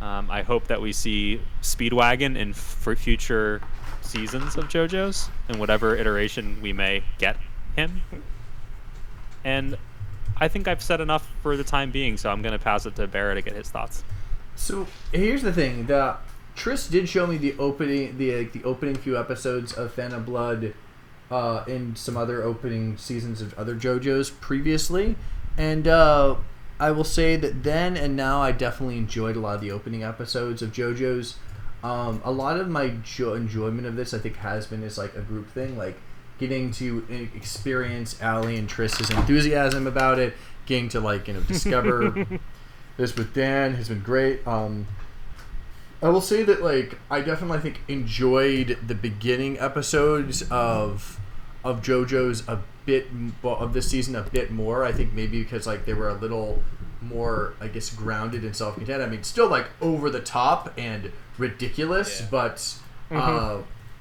[0.00, 3.62] Um, I hope that we see Speedwagon in f- future
[4.02, 7.36] seasons of JoJo's and whatever iteration we may get
[7.74, 8.02] him.
[9.44, 9.76] And
[10.36, 12.96] I think I've said enough for the time being, so I'm going to pass it
[12.96, 14.04] to Bera to get his thoughts.
[14.56, 16.16] So here's the thing: the
[16.54, 20.74] Tris did show me the opening, the like, the opening few episodes of Phantom Blood,
[21.30, 25.16] uh, in some other opening seasons of other JoJo's previously,
[25.56, 26.36] and uh,
[26.78, 30.02] I will say that then and now I definitely enjoyed a lot of the opening
[30.02, 31.36] episodes of JoJo's.
[31.82, 35.14] Um, a lot of my jo- enjoyment of this, I think, has been is like
[35.14, 35.96] a group thing, like
[36.38, 40.34] getting to experience Ali and Tris's enthusiasm about it,
[40.66, 42.26] getting to like you know discover
[42.96, 44.46] this with Dan has been great.
[44.46, 44.86] Um,
[46.02, 51.18] I will say that like I definitely I think enjoyed the beginning episodes of
[51.64, 53.06] of JoJo's a bit
[53.42, 54.84] of this season a bit more.
[54.84, 56.62] I think maybe because like they were a little
[57.00, 59.02] more I guess grounded and self-contained.
[59.02, 62.26] I mean, still like over the top and ridiculous, Yeah.
[62.30, 62.74] but
[63.10, 63.58] uh,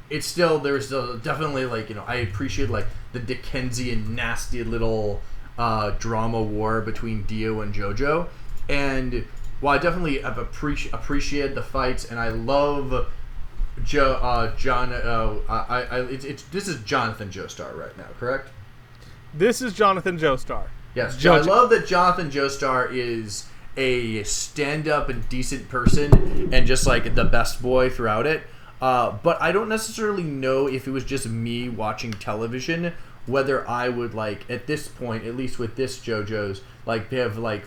[0.10, 5.22] it's still there's still definitely like you know I appreciate like the Dickensian nasty little
[5.58, 8.28] uh, drama war between Dio and JoJo,
[8.70, 9.26] and
[9.60, 13.08] while I definitely have appreci- appreciated the fights and I love
[13.84, 18.50] Joe uh, John uh, I, I it's, it's this is Jonathan Joestar right now correct?
[19.34, 20.68] This is Jonathan Joestar.
[21.24, 21.48] yes.
[21.48, 27.24] I love that Jonathan Joestar is a stand-up and decent person and just like the
[27.24, 28.44] best boy throughout it.
[28.80, 32.94] Uh, but I don't necessarily know if it was just me watching television
[33.26, 37.66] whether I would like at this point, at least with this JoJo's, like have like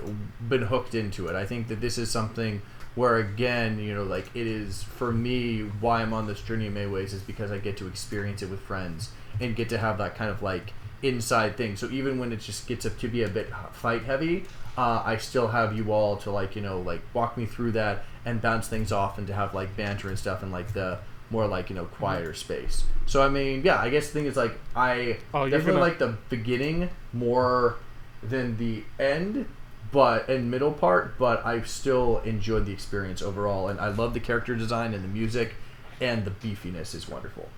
[0.48, 1.34] been hooked into it.
[1.36, 2.62] I think that this is something
[2.96, 6.74] Where again, you know, like it is for me why I'm on this journey in
[6.74, 9.98] many ways is because I get to experience it with friends and get to have
[9.98, 11.76] that kind of like inside thing.
[11.76, 14.44] So even when it just gets up to be a bit fight heavy,
[14.78, 18.04] uh, I still have you all to like you know like walk me through that
[18.24, 20.98] and bounce things off and to have like banter and stuff and like the
[21.28, 22.84] more like you know quieter space.
[23.04, 25.98] So I mean, yeah, I guess the thing is like I Oh, definitely gonna- like
[25.98, 27.76] the beginning more
[28.22, 29.46] than the end,
[29.92, 31.18] but and middle part.
[31.18, 35.08] But I still enjoyed the experience overall, and I love the character design and the
[35.08, 35.54] music,
[36.00, 37.48] and the beefiness is wonderful.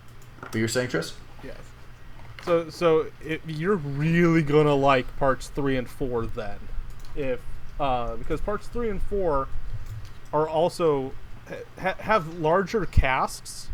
[0.41, 1.15] But you're saying, Tris?
[1.43, 1.57] Yes.
[2.45, 6.59] So so it, you're really gonna like parts three and four then,
[7.17, 7.41] if
[7.81, 9.49] uh, because parts three and four
[10.33, 11.13] are also
[11.81, 13.69] ha- have larger casts,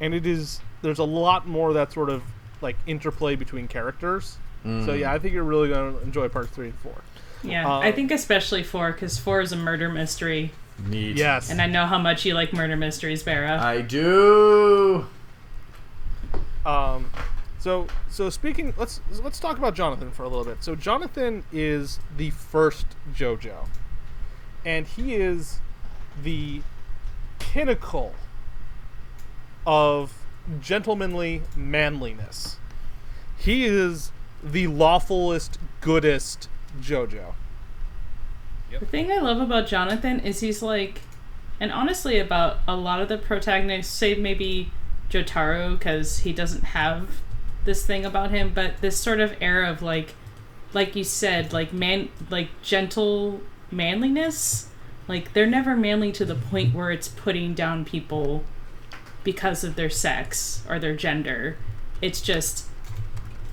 [0.00, 2.22] and it is there's a lot more that sort of
[2.60, 4.38] like interplay between characters.
[4.84, 7.00] So yeah, I think you're really gonna enjoy parts three and four.
[7.42, 10.50] Yeah, Uh, I think especially four because four is a murder mystery,
[10.88, 11.16] Neat.
[11.16, 11.50] Yes.
[11.50, 13.60] and I know how much you like murder mysteries, Bera.
[13.62, 15.06] I do.
[16.64, 17.10] Um,
[17.60, 20.64] so so speaking, let's let's talk about Jonathan for a little bit.
[20.64, 23.68] So Jonathan is the first JoJo,
[24.64, 25.60] and he is
[26.20, 26.62] the
[27.38, 28.14] pinnacle
[29.66, 30.12] of
[30.60, 32.56] gentlemanly manliness.
[33.38, 34.10] He is
[34.42, 36.48] the lawfulest, goodest
[36.80, 37.34] JoJo.
[38.78, 41.00] The thing I love about Jonathan is he's like,
[41.60, 44.70] and honestly, about a lot of the protagonists, save maybe
[45.08, 47.20] Jotaro, because he doesn't have
[47.64, 50.14] this thing about him, but this sort of air of like,
[50.72, 54.68] like you said, like man, like gentle manliness.
[55.08, 58.44] Like they're never manly to the point where it's putting down people
[59.24, 61.56] because of their sex or their gender.
[62.02, 62.66] It's just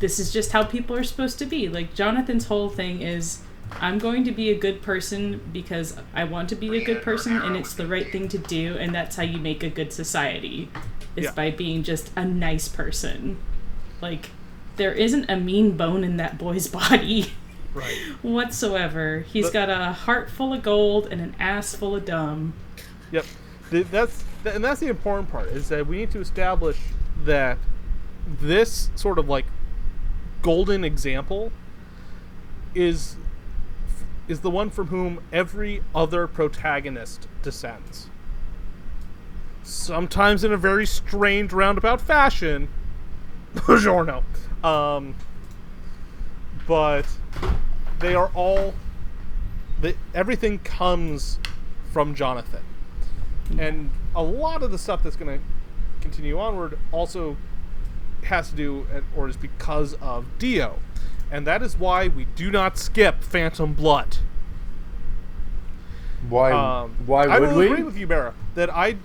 [0.04, 1.70] this is just how people are supposed to be.
[1.70, 3.40] Like Jonathan's whole thing is
[3.80, 7.42] I'm going to be a good person because I want to be a good person
[7.42, 10.68] and it's the right thing to do and that's how you make a good society
[11.16, 11.32] is Yeah.
[11.32, 13.38] by being just a nice person.
[14.02, 14.32] Like
[14.76, 17.32] there isn't a mean bone in that boy's body
[17.74, 17.98] Right.
[18.22, 19.22] whatsoever.
[19.32, 22.54] He's But- got a heart full of gold and an ass full of dumb.
[23.14, 23.26] Yep.
[23.72, 26.78] That's and that's the important part is that we need to establish
[27.24, 27.58] that
[28.42, 29.46] this sort of like
[30.44, 31.52] golden example
[32.76, 33.16] is
[34.28, 38.10] is the one from whom every other protagonist descends.
[39.64, 42.70] Sometimes in a very strange roundabout fashion.
[43.56, 44.24] Buongiorno.
[44.64, 45.16] Um,
[46.68, 47.06] but
[48.00, 48.74] they are all
[50.14, 51.40] everything comes
[51.92, 52.64] from Jonathan.
[53.60, 55.46] And a lot of the stuff that's going to
[56.00, 57.36] continue onward also
[58.26, 60.80] has to do uh, or is because of Dio.
[61.32, 64.18] And that is why we do not skip Phantom Blood.
[66.30, 66.52] Why?
[66.52, 67.66] Um, why I would will we?
[67.68, 68.98] agree with you, Bera, that I.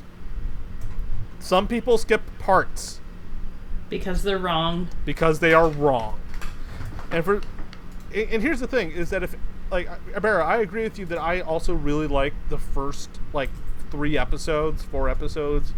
[1.40, 3.00] Some people skip parts
[3.88, 4.88] Because they're wrong.
[5.04, 6.20] because they are wrong.
[7.10, 7.36] And for
[8.14, 9.34] and and here's the thing is that if
[9.70, 9.88] like
[10.20, 13.50] Bera, I agree with you that I also really like the first like
[13.90, 15.72] three episodes, four episodes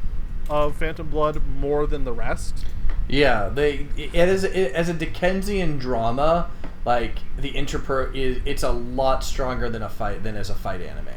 [0.49, 2.65] of Phantom Blood more than the rest.
[3.11, 6.51] Yeah, they it is it, as a Dickensian drama.
[6.85, 10.81] Like the interpret is it's a lot stronger than a fight than as a fight
[10.81, 11.09] anime.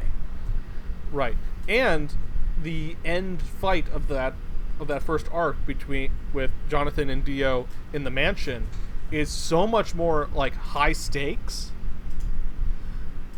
[1.12, 1.36] Right.
[1.68, 2.12] And
[2.60, 4.34] the end fight of that
[4.80, 8.66] of that first arc between with Jonathan and Dio in the mansion
[9.12, 11.70] is so much more like high stakes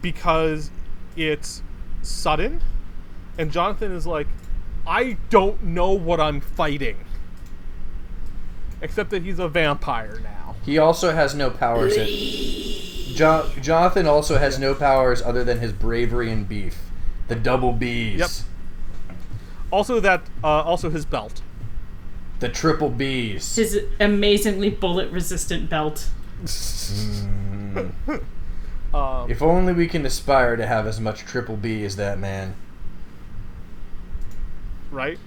[0.01, 0.71] because
[1.15, 1.63] it's
[2.01, 2.63] sudden
[3.39, 4.29] and Jonathan is like
[4.87, 6.97] I don't know what I'm fighting.
[8.81, 10.55] Except that he's a vampire now.
[10.65, 11.97] He also has no powers.
[11.97, 12.07] In,
[13.15, 16.79] jo- Jonathan also has no powers other than his bravery and beef.
[17.29, 18.19] The double B's.
[18.19, 18.31] Yep.
[19.71, 21.43] Also that uh, also his belt.
[22.41, 23.57] The triple B's.
[23.57, 26.11] His amazingly bullet resistant belt.
[28.95, 32.55] Um, if only we can aspire to have as much triple B as that man.
[34.91, 35.19] right?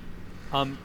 [0.51, 0.79] Um,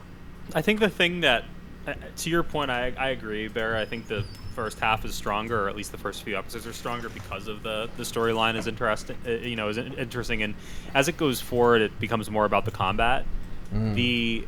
[0.54, 1.44] I think the thing that,
[1.86, 3.76] uh, to your point, I, I agree, Bear.
[3.76, 6.72] I think the first half is stronger, or at least the first few episodes are
[6.72, 9.16] stronger because of the the storyline is interesting.
[9.26, 10.54] Uh, you know, is interesting, and
[10.94, 13.24] as it goes forward, it becomes more about the combat.
[13.94, 14.46] The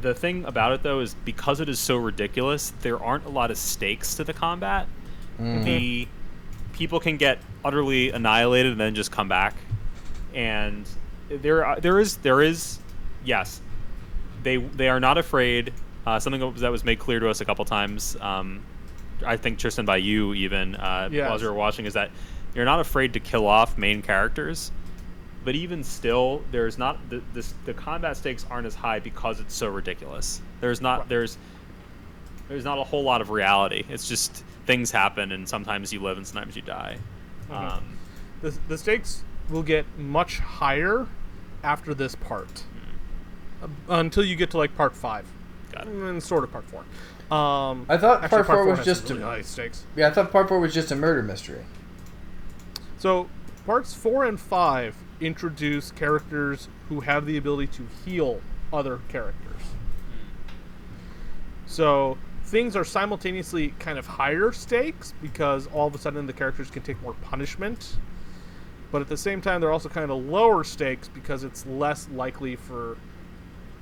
[0.00, 3.50] the thing about it though is because it is so ridiculous, there aren't a lot
[3.50, 4.86] of stakes to the combat.
[5.64, 6.08] The
[6.72, 9.54] people can get utterly annihilated and then just come back,
[10.34, 10.88] and
[11.28, 12.78] there there is there is
[13.24, 13.60] yes
[14.42, 15.72] they they are not afraid.
[16.06, 18.16] Uh, something that was- made clear to us a couple times.
[18.20, 18.60] Um,
[19.24, 21.28] I think Tristan by you even uh, Yes.
[21.30, 22.10] while you were watching is that
[22.54, 24.72] you're not afraid to kill off main characters
[25.44, 29.52] but even still, there's not the this, the combat stakes aren't as high because it's
[29.54, 30.40] so ridiculous.
[30.60, 31.36] There's not there's
[32.48, 33.82] there's not a whole lot of reality.
[33.88, 36.96] It's just things happen, and sometimes you live and sometimes you die.
[37.50, 37.54] Mhm.
[37.72, 37.82] Um,
[38.40, 41.08] The, the stakes will get much higher
[41.64, 42.62] after this part.
[43.60, 45.24] Uh, until you get to like part five.
[45.72, 45.92] Got it.
[45.92, 46.80] And sort of part four.
[47.36, 49.84] Um, I thought actually, part four was just really a- high stakes.
[49.96, 51.64] Yeah, I thought part four was just a murder mystery.
[52.98, 53.28] So
[53.66, 58.40] parts four and five introduce characters who have the ability to heal
[58.72, 59.62] other characters.
[61.66, 66.70] So things are simultaneously kind of higher stakes because all of a sudden the characters
[66.70, 67.96] can take more punishment.
[68.90, 72.56] But at the same time, they're also kind of lower stakes because it's less likely
[72.56, 72.98] for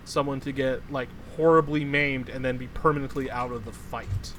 [0.04, 1.08] someone to get like
[1.40, 4.34] horribly maimed and then be permanently out of the fight.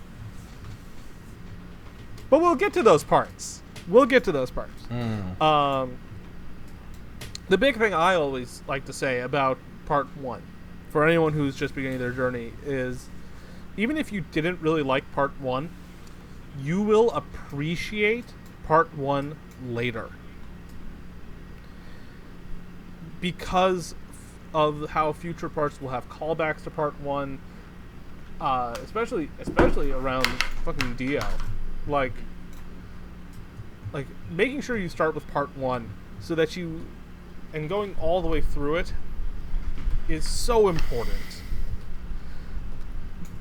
[2.30, 3.64] But we'll get to those parts.
[3.88, 4.84] We'll get to those parts.
[5.42, 5.98] Um,
[7.50, 10.44] the big thing I always like to say about part one,
[10.92, 13.10] for anyone who's just beginning their journey, is
[13.78, 15.72] even if you didn't really like part one,
[16.60, 18.26] you will appreciate
[18.68, 19.36] part one
[19.66, 20.12] later.
[23.20, 23.96] Because
[24.54, 27.40] of how future parts will have callbacks to part one,
[28.40, 30.26] uh, especially especially around
[30.66, 31.26] fucking Dio,
[31.88, 32.14] like
[33.94, 36.86] like making sure you start with part one so that you
[37.54, 38.94] and going all the way through it
[40.08, 41.42] is so important.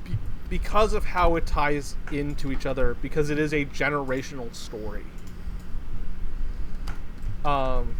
[0.03, 0.17] Be-
[0.49, 5.05] because of how it ties into each other because it is a generational story.
[7.43, 7.95] Um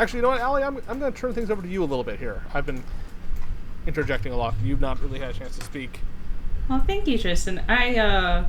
[0.00, 1.86] actually you know what Ali I'm, I'm going to turn things over to you a
[1.86, 2.82] little bit here I've been
[3.86, 6.00] interjecting a lot you've not really had a chance to speak
[6.70, 7.62] Well, thank you, Tristan.
[7.68, 8.46] I uh,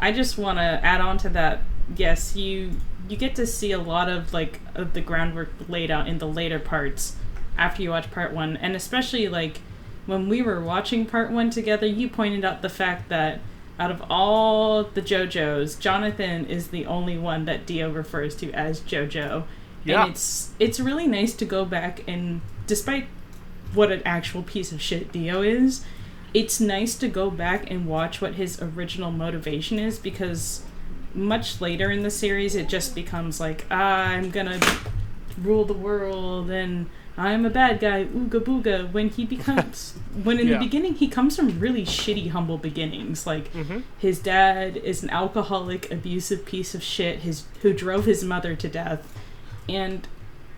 [0.00, 1.60] I just want to add on to that.
[1.94, 2.70] Yes, you
[3.10, 6.26] you get to see a lot of like of the groundwork laid out in the
[6.26, 7.16] later parts
[7.58, 9.60] after you watch part one, and especially like
[10.06, 11.86] when we were watching part one together.
[11.86, 13.40] You pointed out the fact that
[13.78, 18.80] out of all the JoJos, Jonathan is the only one that Dio refers to as
[18.80, 19.44] JoJo.
[19.84, 20.02] Yeah.
[20.04, 23.06] And it's it's really nice to go back and despite
[23.74, 25.84] what an actual piece of shit Dio is,
[26.34, 30.62] it's nice to go back and watch what his original motivation is because
[31.14, 34.60] much later in the series it just becomes like ah, I'm gonna
[35.38, 38.90] rule the world and I'm a bad guy, ooga booga.
[38.90, 39.92] When he becomes,
[40.22, 40.54] when in Yeah.
[40.54, 43.26] the beginning he comes from really shitty, humble beginnings.
[43.26, 43.80] Like mm-hmm.
[43.98, 47.20] his dad is an alcoholic, abusive piece of shit.
[47.20, 49.06] His who drove his mother to death,
[49.68, 50.06] and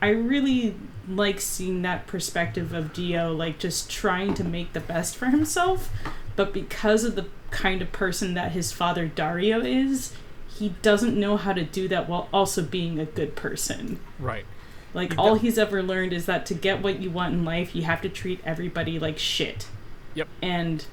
[0.00, 0.74] I really
[1.08, 5.90] like seeing that perspective of Dio, like just trying to make the best for himself,
[6.36, 10.12] but because of the kind of person that his father Dario is,
[10.48, 14.00] he doesn't know how to do that while also being a good person.
[14.18, 14.44] right
[14.92, 17.82] Like all he's ever learned is that to get what you want in life, you
[17.82, 19.66] have to treat everybody like shit.
[20.14, 20.28] Yep.
[20.40, 20.86] And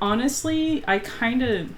[0.00, 1.70] honestly, I kind of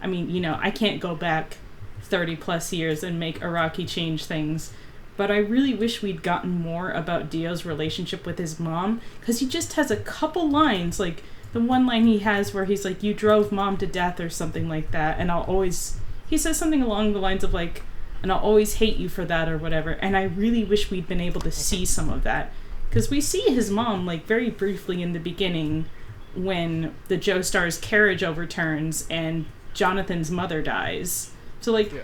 [0.00, 1.58] I mean, you know, I can't go back
[2.02, 4.72] 30 plus years and make Araki change things,
[5.18, 9.46] but I really wish we'd gotten more about Dio's relationship with his mom cuz he
[9.46, 13.12] just has a couple lines like the one line he has where he's like you
[13.12, 15.98] drove mom to death or something like that and I'll always
[16.30, 17.82] he says something along the lines of like
[18.22, 19.90] and I'll always hate you for that or whatever.
[19.92, 22.52] And I really wish we'd been able to see some of that
[22.88, 25.86] because we see his mom like very briefly in the beginning
[26.34, 31.30] when the Joestar's carriage overturns and Jonathan's mother dies.
[31.60, 32.00] So like Yeah.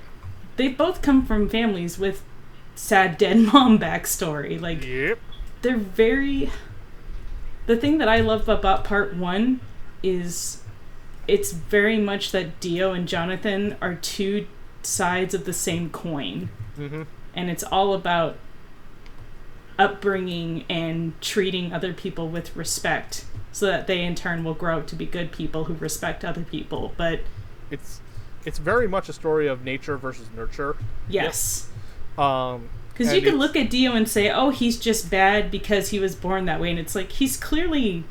[0.56, 2.22] they both come from families with
[2.74, 4.60] sad dead mom backstory.
[4.60, 5.18] Like yep
[5.64, 6.50] they're very
[7.66, 9.60] the thing that I love about part one
[10.02, 10.62] is
[11.26, 14.46] it's very much that Dio and Jonathan are two
[14.82, 16.50] sides of the same coin.
[16.76, 17.04] mm-hmm.
[17.34, 18.36] And it's all about
[19.78, 24.86] upbringing and treating other people with respect so that they in turn will grow up
[24.88, 26.92] to be good people who respect other people.
[26.98, 27.20] But
[27.70, 28.02] it's
[28.44, 30.76] it's very much a story of nature versus nurture
[31.08, 31.68] yes.
[32.18, 35.98] Um Because you can look at Dio and say, oh, he's just bad because he
[35.98, 36.70] was born that way.
[36.70, 38.04] And it's like, he's clearly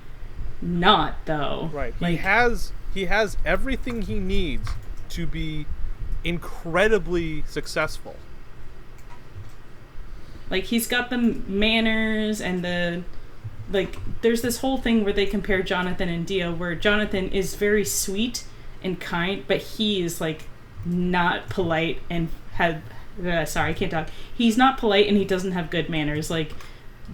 [0.61, 1.69] not, though.
[1.73, 1.93] Right.
[1.99, 4.69] he has he has everything he needs
[5.09, 5.65] to be
[6.23, 8.15] incredibly successful.
[10.49, 13.03] like, he's got the manners and the.
[13.71, 17.85] Like, there's this whole thing where they compare Jonathan and Dio, where Jonathan is very
[17.85, 18.43] sweet
[18.83, 20.43] and kind, but he is, like,
[20.85, 22.81] not polite and had.
[23.25, 24.09] Uh, sorry, I can't talk.
[24.33, 26.29] He's not polite and he doesn't have good manners.
[26.29, 26.53] Like,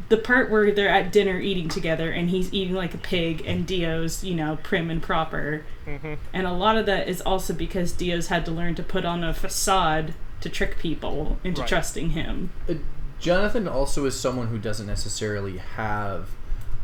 [0.09, 3.65] the part where they're at dinner eating together and he's eating like a pig and
[3.65, 5.65] Dio's, you know, prim and proper.
[5.87, 6.13] Mm-hmm.
[6.31, 9.23] And a lot of that is also because Dio's had to learn to put on
[9.23, 11.67] a facade to trick people into Right.
[11.69, 12.51] trusting him.
[12.69, 12.75] Uh,
[13.19, 16.29] Jonathan also is someone who doesn't necessarily have,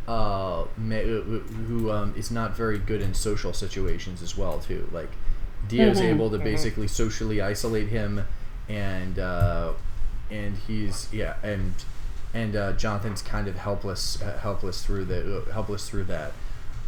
[0.07, 4.89] uh, ma- who um, is not very good in social situations as well too.
[4.91, 5.11] Like,
[5.70, 6.09] Dio's Mhm.
[6.13, 8.26] able to basically socially isolate him,
[8.70, 9.74] and uh,
[10.32, 11.74] and he's yeah, and
[12.34, 16.34] and uh, Jonathan's kind of helpless, uh, helpless through the uh, helpless through that.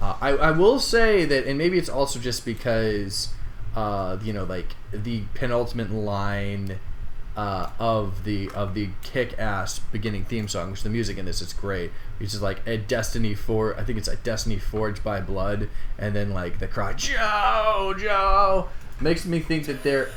[0.02, 3.30] Uh, I, I will say that, and maybe it's also just because,
[3.76, 6.80] uh, you know, like the penultimate line
[7.36, 11.54] uh, of the of the kick-ass beginning theme song, which the music in this is
[11.54, 11.92] great.
[12.20, 16.16] Which is like a destiny for I think it's a destiny forged by blood, and
[16.16, 18.68] then like the cry JoJo
[19.00, 20.10] makes me think that they're.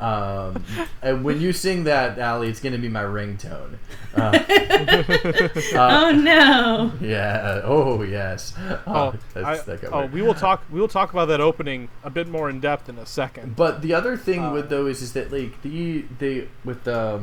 [0.00, 0.64] Um,
[1.02, 3.76] and when you sing that, Ali, it's gonna be my ringtone.
[4.14, 4.18] Uh,
[5.74, 6.92] uh, oh no!
[7.00, 7.60] yeah.
[7.64, 8.54] Oh yes.
[8.86, 10.64] Oh, that's, I- that oh, we will talk.
[10.70, 13.56] We will talk about that opening a bit more in depth in a second.
[13.56, 17.22] But the other thing Uh, with those is is that like the the with the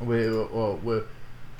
[0.00, 1.06] with with, with,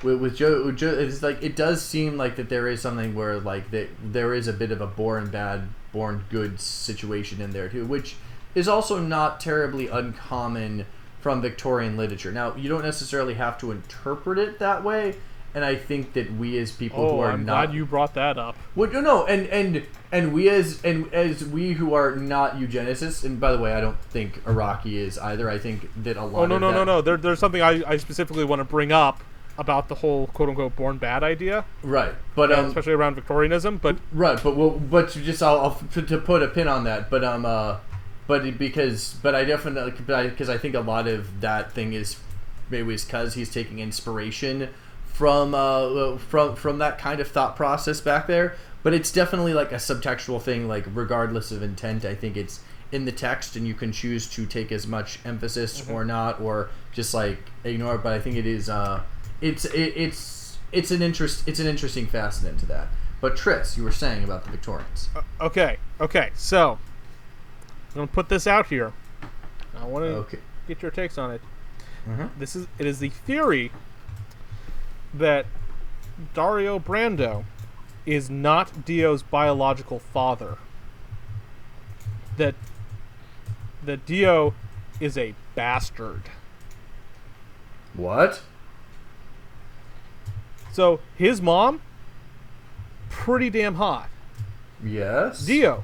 [0.03, 3.13] with, with Joe, with Joe, it's like it does seem like that there is something
[3.15, 7.51] where like that there is a bit of a born bad, born good situation in
[7.51, 8.15] there too, which
[8.55, 10.85] is also not terribly uncommon
[11.19, 12.31] from Victorian literature.
[12.31, 15.15] Now you don't necessarily have to interpret it that way.
[15.53, 18.13] And I think that we as people who Oh, are I'm not glad you brought
[18.13, 18.55] that up.
[18.73, 23.25] well, no, no, and and and we as and as we who are not eugenicists,
[23.25, 25.49] and by the way, I don't think Araki is either.
[25.49, 26.43] I think that a lot.
[26.43, 27.01] Oh no no that, no no!
[27.01, 29.25] There, there's something I, I specifically want to bring up
[29.57, 33.81] about the whole quote unquote born bad idea, Right, but um, especially around Victorianism.
[33.81, 37.09] But right, but well, but just I'll, I'll to, to put a pin on that,
[37.09, 37.75] but um, uh,
[38.27, 42.17] but because but I definitely because I think a lot of that thing is
[42.69, 44.69] maybe it's because he's taking inspiration
[45.05, 48.55] from uh from from that kind of thought process back there.
[48.83, 52.03] But it's definitely like a subtextual thing, like regardless of intent.
[52.03, 52.61] I think it's
[52.91, 56.69] in the text, and you can choose to take as much emphasis or not, or
[56.91, 58.03] just like ignore it.
[58.03, 59.03] But I think it is uh,
[59.39, 62.87] it's it, it's it's an interest it's an interesting facet into that.
[63.19, 65.09] But Tris, you were saying about the Victorians.
[65.39, 66.31] okay, okay.
[66.33, 66.79] So
[67.93, 68.93] I'm gonna put this out here.
[69.77, 70.39] I want to Okay.
[70.67, 71.41] get your takes on it.
[72.07, 72.29] Mhm.
[72.37, 73.71] This is it is the theory
[75.13, 75.45] that
[76.33, 77.43] Dario Brando
[78.05, 80.57] is not Dio's biological father.
[82.37, 82.55] That
[83.83, 84.53] that Dio
[84.99, 86.23] is a bastard.
[87.93, 88.41] What?
[90.71, 91.81] So his mom,
[93.09, 94.09] pretty damn hot.
[94.83, 95.45] Yes.
[95.45, 95.83] Dio,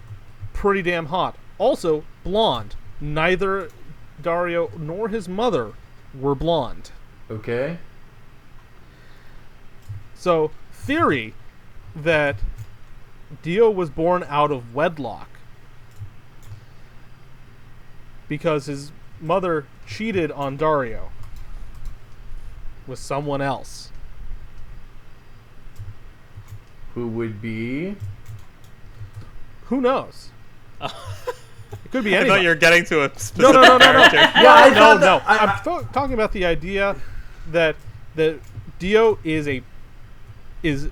[0.54, 1.36] pretty damn hot.
[1.58, 2.76] Also blonde.
[3.00, 3.70] Neither
[4.22, 5.74] Dario nor his mother
[6.14, 6.92] were blonde.
[7.30, 7.78] Okay.
[10.16, 11.34] So, theory
[11.96, 12.38] that
[13.42, 15.30] Dio was born out of wedlock
[18.28, 21.12] because his mother cheated on Dario
[22.86, 23.92] with someone else.
[26.94, 27.96] Who would be?
[29.66, 30.30] Who knows?
[31.98, 33.92] It could be I thought you were getting to a specific no, no, no, no,
[33.94, 34.10] no.
[34.14, 35.20] Yeah, I no, thought no.
[35.20, 36.96] that- I- I'm th- talking about the idea
[37.52, 37.76] that
[38.16, 38.40] that
[38.80, 39.62] Dio is a
[40.64, 40.90] is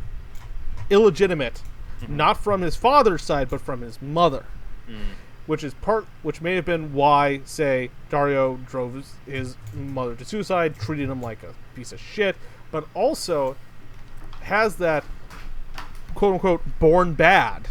[0.90, 1.62] illegitimate,
[2.02, 2.16] mm-hmm.
[2.16, 4.46] not from his father's side, but from his mother,
[4.90, 4.96] mm.
[5.48, 10.24] which is part, which may have been why, say, Dario drove his, his mother to
[10.24, 12.36] suicide, treated him like a piece of shit,
[12.72, 13.56] but also
[14.42, 15.04] has that
[16.14, 17.68] quote unquote born bad.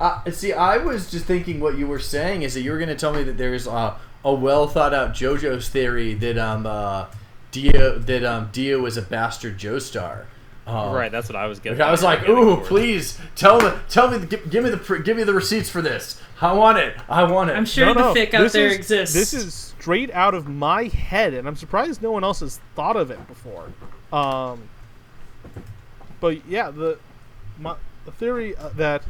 [0.00, 2.88] Uh, see, I was just thinking what you were saying is that you were going
[2.88, 7.06] to tell me that there's uh, a well thought out JoJo's theory that um uh,
[7.50, 10.24] Dio that um Dio was a bastard Joestar.
[10.66, 11.80] Um, Right, that's what I was getting.
[11.82, 12.68] I was like, getting ooh, towards.
[12.68, 16.20] please tell me, tell me, give, give me the, give me the receipts for this.
[16.40, 16.94] I want it.
[17.08, 17.54] I want it.
[17.54, 19.14] I'm sure No, the no, fic out this there is- exists.
[19.14, 22.96] This is straight out of my head, and I'm surprised no one else has thought
[22.96, 23.66] of it before.
[24.12, 24.68] Um,
[26.20, 26.98] but yeah, the
[27.58, 27.74] my,
[28.04, 29.02] the theory uh, that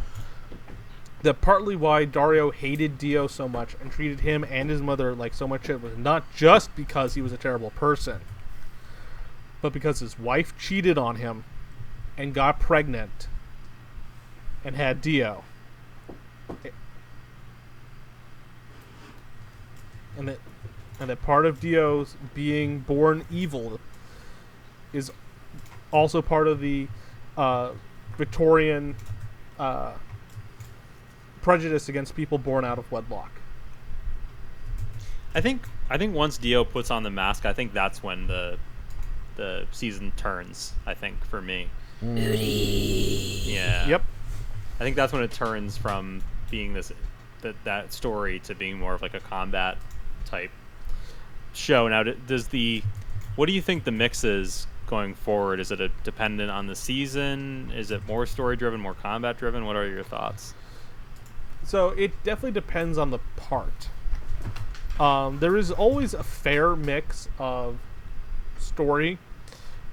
[1.23, 5.35] that partly why Dario hated Dio so much and treated him and his mother like
[5.35, 8.21] so much shit was not just because he was a terrible person,
[9.61, 11.45] but because his wife cheated on him
[12.17, 13.29] and got pregnant
[14.65, 15.45] and had Dio.
[20.19, 20.39] and that
[20.99, 23.81] and that part of Dio's being born evil
[24.93, 25.11] is
[25.91, 26.89] also part of the
[27.39, 27.73] uh,
[28.19, 28.97] Victorian
[29.59, 29.93] uh,
[31.43, 33.31] prejudice against people born out of wedlock.
[35.35, 38.59] I think I think once Dio puts on the mask, I think that's when the
[39.37, 40.73] the season turns.
[40.87, 41.69] I think for me.
[42.03, 43.89] Yeah.
[43.89, 44.03] Yep.
[44.79, 46.93] I think that's when it turns from being this
[47.43, 49.79] that that story to being more of like a combat
[50.25, 50.51] type
[51.53, 51.89] show.
[51.89, 52.83] Now, does the
[53.37, 55.61] what do you think the mix is going forward?
[55.61, 57.73] Is it a, dependent on the season?
[57.75, 59.65] Is it more story driven, more combat driven?
[59.65, 60.55] What are your thoughts?
[61.65, 63.89] So it definitely depends on the part.
[64.99, 67.79] Um, there is always a fair mix of
[68.59, 69.19] story,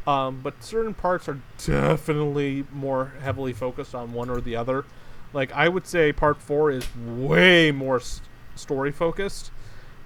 [0.05, 4.85] um, but certain parts are definitely more heavily focused on one or the other.
[5.33, 8.21] Like I would say, part four is way more s-
[8.55, 9.51] story focused.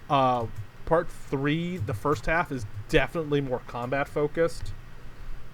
[0.10, 0.48] Uh,
[0.86, 4.74] part three, the first half, is definitely more combat focused.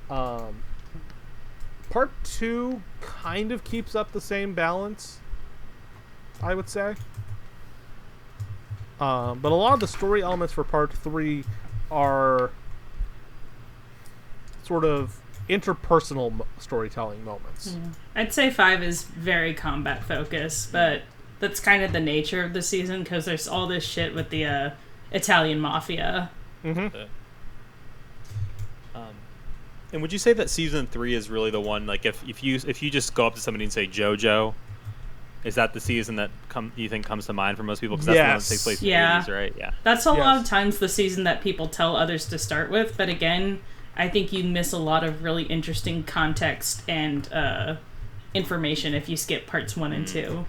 [0.09, 0.63] Um,
[1.89, 5.19] part two kind of keeps up the same balance.
[6.41, 6.95] I would say.
[8.99, 11.43] Um, but a lot of the story elements for part three
[11.91, 12.51] are
[14.63, 17.77] sort of interpersonal mo- storytelling moments.
[18.15, 21.03] I'd say five is very combat focused, but
[21.39, 24.45] that's kind of the nature of the season because there's all this shit with the
[24.45, 24.69] uh,
[25.11, 26.31] Italian mafia.
[26.65, 26.97] Mm-hmm.
[28.95, 29.13] Um,
[29.93, 31.85] and would you say that season three is really the one?
[31.85, 34.53] Like, if, if you if you just go up to somebody and say JoJo,
[35.43, 37.95] is that the season that come you think comes to mind for most people?
[37.97, 39.21] Because that's the one that takes place in Yeah.
[39.21, 39.53] the 80s, right?
[39.57, 39.71] Yeah.
[39.83, 43.09] That's a lot of times the season that people tell others to start with, but
[43.09, 43.61] again,
[43.95, 47.77] I think you miss a lot of really interesting context and uh,
[48.33, 50.45] information if you skip parts one and two.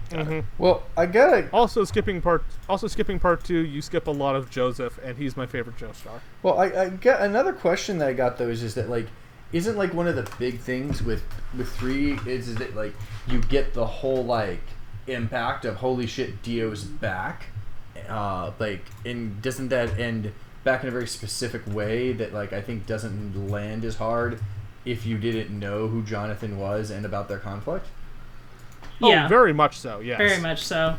[0.58, 1.48] Well, I gotta.
[1.52, 5.36] Also skipping part also skipping part two, you skip a lot of Joseph and he's
[5.36, 6.20] my favorite Joestar.
[6.42, 9.06] Well, I, I get another question that I got though is, is that like,
[9.52, 11.22] isn't like one of the big things with
[11.56, 12.92] with three is, is that like
[13.28, 14.60] you get the whole like
[15.08, 17.46] impact of holy shit Dio's back,
[18.08, 20.32] uh, like and doesn't that end
[20.64, 24.40] back in a very specific way that like I think doesn't land as hard
[24.84, 27.86] if you didn't know who Jonathan was and about their conflict.
[29.00, 30.18] yeah, Oh, very much so, yes.
[30.18, 30.96] very much so.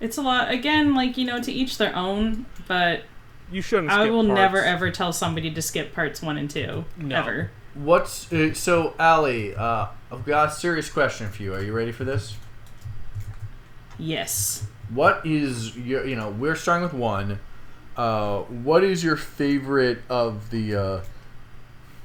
[0.00, 2.46] It's a lot again, like you know, to each their own.
[2.68, 3.02] But
[3.50, 6.84] You shouldn't I skip will never ever tell somebody to skip parts one and two
[6.96, 7.16] No.
[7.16, 7.50] ever.
[7.76, 9.54] What's uh, so, Ali?
[9.54, 11.54] Uh, I've got a serious question for you.
[11.54, 12.36] Are you ready for this?
[13.98, 14.66] Yes.
[14.90, 16.06] What is your?
[16.06, 17.38] You know, we're starting with one.
[17.96, 21.00] Uh, what is your favorite of the uh,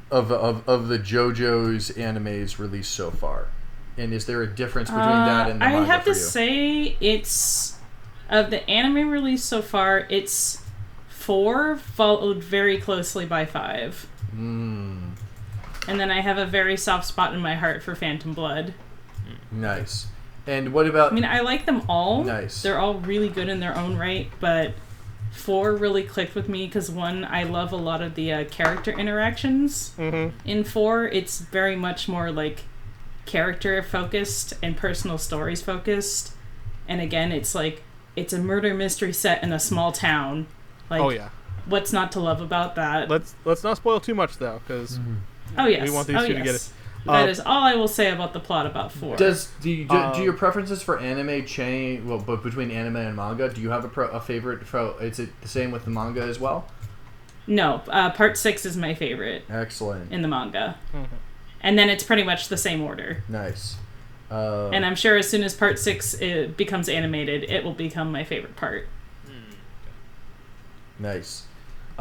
[0.09, 3.47] of, of of the JoJo's animes released so far?
[3.97, 7.77] And is there a difference between that and the Uh, I have to say it's
[8.29, 10.07] of the anime released so far.
[10.09, 10.61] It's
[11.09, 15.10] four, followed very closely by five, Mm,
[15.87, 18.73] and then I have a very soft spot in my heart for Phantom Blood.
[19.51, 20.07] nice.
[20.47, 21.11] And what about?
[21.11, 22.23] I mean, I like them all.
[22.23, 22.63] Nice.
[22.63, 24.73] They're all really good in their own right, but
[25.31, 28.91] four really clicked with me because one, I love a lot of the uh, character
[28.91, 29.91] interactions.
[29.99, 30.31] Mhm.
[30.43, 32.63] In four, it's very much more like
[33.27, 36.33] character focused and personal stories focused.
[36.87, 37.83] And again, it's like
[38.15, 40.47] it's a murder mystery set in a small town.
[40.89, 41.29] Like, Oh yeah.
[41.67, 43.09] what's not to love about that?
[43.09, 44.99] Let's let's not spoil too much though, because
[45.57, 46.45] oh yes, we want these oh, two to yes.
[46.45, 46.69] get it.
[47.05, 49.15] That Uh, is all I will say about the plot about four.
[49.17, 52.03] Does do, you, do, Um, do your preferences for anime change?
[52.05, 54.61] Well, but between anime and manga, do you have a, pro, a favorite?
[54.65, 56.67] Pro, is it the same with the manga as well?
[57.47, 61.07] no, uh, part six is my favorite Excellent, in the manga, Mhm.
[61.61, 63.23] and then it's pretty much the same order.
[63.27, 63.77] nice.
[64.29, 68.11] Uh, And I'm sure as soon as part six uh, becomes animated, it will become
[68.11, 68.87] my favorite part.
[70.99, 71.43] Nice.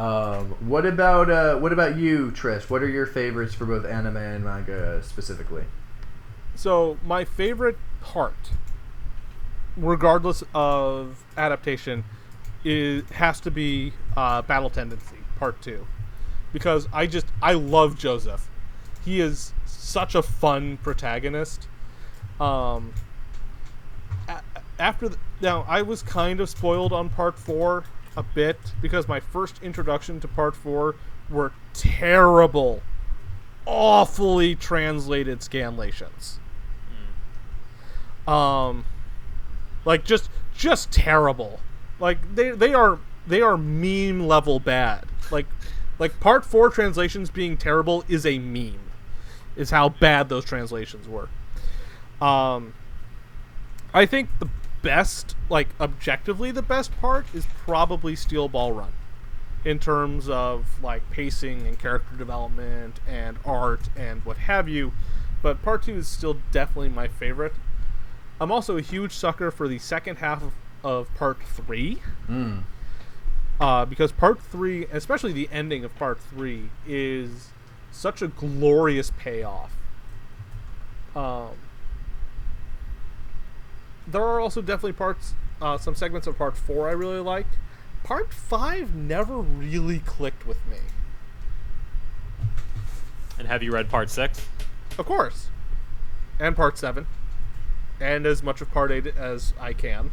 [0.01, 2.71] Um, what about uh, what about you, Tris?
[2.71, 5.65] What are your favorites for both anime and manga specifically?
[6.55, 8.49] So my favorite part,
[9.77, 12.03] regardless of adaptation,
[12.65, 15.85] is has to be uh, Battle Tendency Part Two,
[16.51, 18.49] because I just I love Joseph.
[19.05, 21.67] He is such a fun protagonist.
[22.39, 22.95] Um,
[24.27, 24.41] a-
[24.79, 27.83] after the, now, I was kind of spoiled on Part Four
[28.15, 30.95] a bit because my first introduction to Part Four
[31.29, 32.81] were terrible,
[33.65, 36.37] awfully translated scanlations.
[38.27, 38.85] Um
[39.85, 41.59] like just just terrible.
[41.99, 45.05] Like they they are they are meme level bad.
[45.31, 45.47] Like
[45.99, 48.91] like part 4 translations being terrible is a meme
[49.55, 51.29] is how bad those translations were.
[52.25, 52.73] Um
[53.93, 54.47] i think the
[54.81, 58.93] best like objectively the best part is probably steel ball run
[59.63, 64.91] in terms of like pacing and character development and art and what have you.
[65.43, 67.53] But part 2 is still definitely my favorite.
[68.39, 70.53] I'm also a huge sucker for the second half of,
[70.83, 72.63] of part three, Mm.
[73.59, 77.49] uh, because part three, especially the ending of part three, is
[77.91, 79.75] such a glorious payoff.
[81.15, 81.49] Um,
[84.07, 87.57] there are also definitely parts, uh, some segments of part four I really liked.
[88.03, 90.77] Part five never really clicked with me.
[93.37, 94.45] And have you read part six?
[94.97, 95.47] Of course.
[96.39, 97.05] And part 7.
[97.99, 100.11] And as much of part 8 as I can.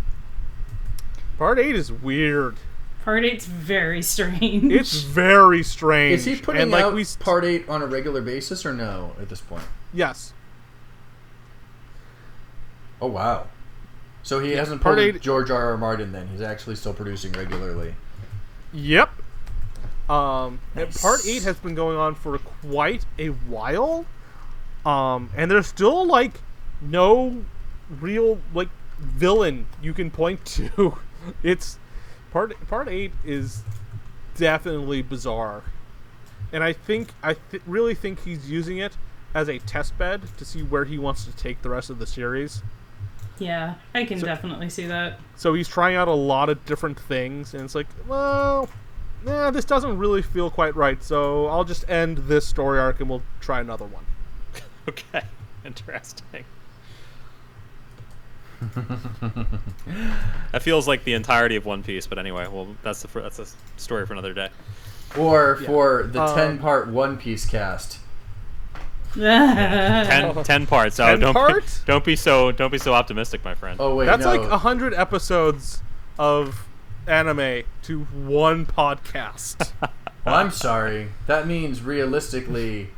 [1.39, 2.57] Part 8 is weird.
[3.05, 4.71] Part eight's very strange.
[4.71, 6.19] It's very strange.
[6.19, 8.75] Is he putting and like out we st- part eight on a regular basis or
[8.75, 9.65] no at this point?
[9.95, 10.35] Yes.
[13.01, 13.47] Oh wow.
[14.23, 15.71] So he hasn't part pulled eight- George R.
[15.71, 15.77] R.
[15.77, 16.29] Martin then.
[16.29, 17.95] He's actually still producing regularly.
[18.73, 19.11] Yep.
[20.11, 21.01] Um, Nice.
[21.03, 24.07] part 8 has been going on for quite a while.
[24.87, 26.41] Um, and there's still like
[26.81, 27.45] no
[28.01, 30.97] real like villain you can point to.
[31.43, 31.79] it's
[32.31, 33.63] part part 8 is
[34.37, 35.63] definitely bizarre.
[36.53, 38.97] And I think I th- really think he's using it
[39.35, 42.07] as a test bed to see where he wants to take the rest of the
[42.07, 42.63] series.
[43.41, 45.19] Yeah, I can So- definitely see that.
[45.37, 48.69] So he's trying out a lot of different things, and it's like, well,
[49.25, 51.03] nah, this doesn't really feel quite right.
[51.03, 54.05] So I'll just end this story arc, and we'll try another one.
[54.89, 55.23] Okay,
[55.67, 56.45] interesting.
[60.53, 63.47] that feels like the entirety of One Piece, but anyway, well, that's the that's a
[63.77, 64.49] story for another day.
[65.17, 65.67] Or Yeah.
[65.67, 67.99] for the Um, ten part One Piece cast.
[69.19, 70.99] Ten, ten parts.
[71.01, 71.79] Oh, 10 don't parts?
[71.81, 73.79] Be, don't be so don't be so optimistic, my friend.
[73.81, 74.31] Oh wait, That's no.
[74.37, 75.83] like a hundred episodes
[76.19, 76.67] of
[77.07, 79.73] anime to one podcast.
[80.25, 81.09] Well, I'm sorry.
[81.27, 82.89] That means realistically,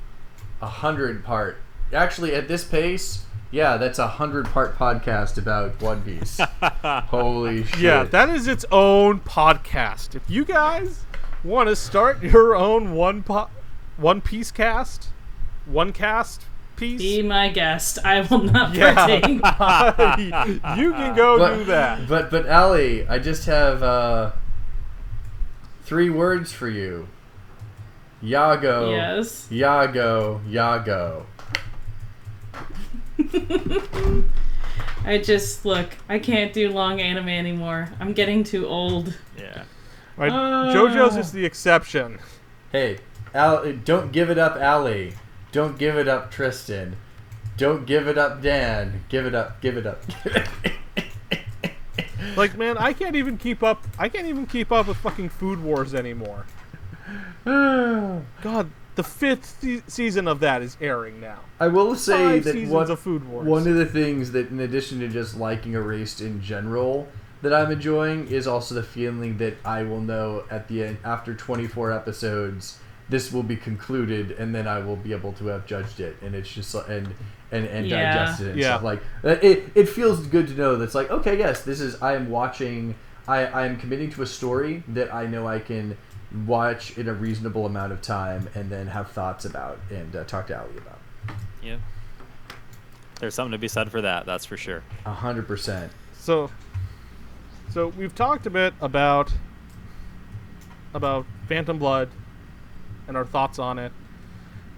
[0.61, 1.59] a hundred part.
[1.93, 6.41] Actually, at this pace, yeah, that's a hundred part podcast about One Piece.
[6.61, 7.79] Holy shit!
[7.79, 10.17] yeah, that is its own podcast.
[10.17, 11.05] If you guys
[11.45, 13.51] want to start your own one po-
[13.97, 15.11] one piece cast,
[15.71, 16.45] one cast
[16.77, 17.99] piece, Be my guest.
[18.05, 18.95] I will not Yeah.
[18.95, 19.29] partake.
[20.79, 22.09] you can go but, do that.
[22.09, 24.33] But but Ali, I just have uh,
[25.85, 27.09] three words for you.
[28.23, 28.91] Yago.
[28.91, 29.47] yes.
[29.51, 30.41] Yago.
[30.49, 31.25] Yago.
[35.05, 35.97] I just look.
[36.09, 37.91] I can't do long anime anymore.
[38.01, 39.15] I'm getting too old.
[39.39, 39.65] Yeah.
[40.17, 40.31] Right?
[40.31, 40.75] Oh.
[40.75, 42.19] JoJo's is the exception.
[42.73, 42.99] Hey,
[43.35, 45.15] Al, don't give it up, Ali.
[45.53, 46.97] Don't give it up, Tristan.
[47.57, 49.05] Don't give it up, Dan.
[49.09, 49.61] Give it up.
[49.61, 50.03] Give it up.
[52.37, 53.85] Like, man, I can't even keep up.
[53.99, 56.47] I can't even keep up with fucking Food Wars anymore.
[57.45, 61.41] God, the fifth se- season of that is airing now.
[61.59, 63.47] I will say Five that one, of Food Wars.
[63.47, 67.09] one of the things that, in addition to just liking Erased in general,
[67.43, 71.35] that I'm enjoying is also the feeling that I will know at the end, after
[71.35, 72.79] 24 episodes,
[73.11, 76.35] this will be concluded, and then I will be able to have judged it, and
[76.35, 77.13] it's just like- and
[77.53, 78.13] and and Yeah.
[78.15, 78.67] digested it and Yeah.
[78.69, 79.71] stuff like uh, it.
[79.75, 82.95] It feels good to know that's like okay, yes, this is I am watching.
[83.29, 85.97] I I am committing to a story that I know I can
[86.47, 90.47] watch in a reasonable amount of time, and then have thoughts about and uh, talk
[90.47, 90.99] to Ali about.
[91.63, 91.77] Yeah.
[93.19, 94.25] There's something to be said for that.
[94.27, 94.83] That's for sure.
[95.05, 95.91] A hundred percent.
[96.15, 96.51] So,
[97.71, 99.33] so we've talked a bit about
[100.95, 102.09] about Phantom Blood
[103.11, 103.91] and our thoughts on it.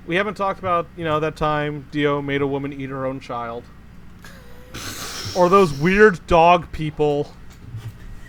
[0.06, 3.20] We haven't talked about you know that time Dio made a woman eat her own
[3.20, 3.62] child,
[5.36, 7.32] or those weird dog people,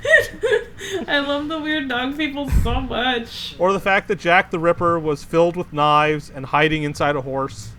[1.08, 3.56] I love the weird dog people so much.
[3.58, 7.22] or the fact that Jack the Ripper was filled with knives and hiding inside a
[7.22, 7.70] horse.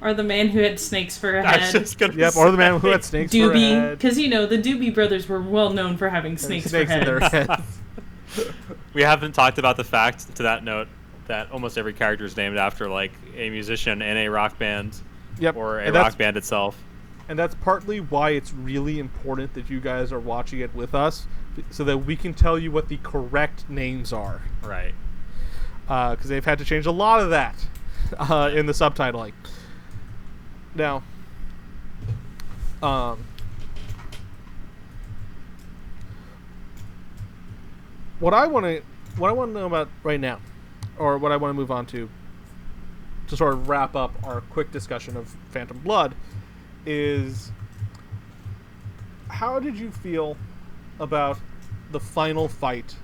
[0.00, 1.72] Or the man who had snakes for a was head.
[1.72, 3.98] just gonna Yep, or the man who had snakes for a Doobie, head.
[3.98, 7.04] because you know the Doobie brothers were well known for having snakes, snakes for in
[7.04, 7.48] their heads.
[7.48, 7.62] heads.
[8.92, 10.88] We haven't talked about the fact, to that note,
[11.28, 14.96] that almost every character is named after like a musician in a rock band
[15.38, 16.78] Yep, or a rock band itself.
[17.28, 21.26] and that's partly why it's really important that you guys are watching it with us,
[21.70, 24.40] so that we can tell you what the correct names are.
[24.62, 24.94] Right.
[25.86, 27.54] Because they've had to change a lot of that
[28.18, 29.32] uh, in the subtitling.
[30.74, 31.02] Now,
[32.82, 33.24] um,
[38.18, 38.82] what I want to
[39.18, 40.40] what I want to know about right now,
[40.98, 42.08] or what I want to move on to,
[43.28, 46.14] to sort of wrap up our quick discussion of Phantom Blood,
[46.84, 47.50] is
[49.28, 50.36] how did you feel
[51.00, 51.38] about
[51.90, 52.96] the final fight?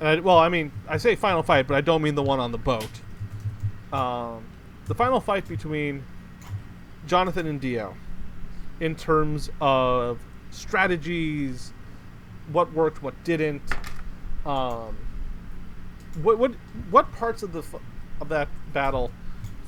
[0.00, 2.52] I, well, I mean, I say final fight, but I don't mean the one on
[2.52, 2.90] the boat.
[3.92, 4.44] Um,
[4.86, 6.04] the final fight between
[7.06, 7.96] Jonathan and Dio,
[8.80, 11.72] in terms of strategies,
[12.52, 13.62] what worked, what didn't.
[14.44, 14.96] Um,
[16.22, 16.52] what what
[16.90, 17.62] what parts of the
[18.20, 19.10] of that battle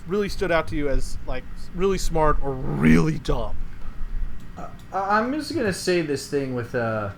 [0.06, 1.44] really stood out to you as like
[1.74, 3.56] really smart or really dumb?
[4.56, 7.10] Uh, I'm just gonna say this thing with uh,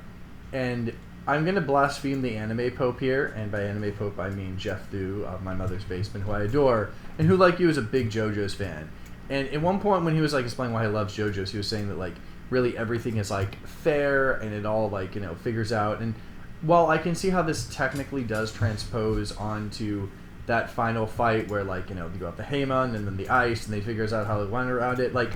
[0.53, 0.93] and
[1.26, 5.24] I'm gonna blaspheme the anime pope here, and by anime pope I mean Geoff Thew
[5.26, 8.55] of My Mother's Basement, who I adore, and who like you is a big JoJo's
[8.55, 8.91] fan.
[9.31, 11.68] And at one point when he was like explaining why he loves JoJo's, he was
[11.68, 12.14] saying that like
[12.51, 16.01] really everything is like fair and it all like you know figures out.
[16.01, 16.14] And
[16.63, 20.09] while I can see how this technically does transpose onto
[20.47, 23.29] that final fight where like you know you go up the Hamon and then the
[23.29, 25.33] ice and they figures out how to run around it, like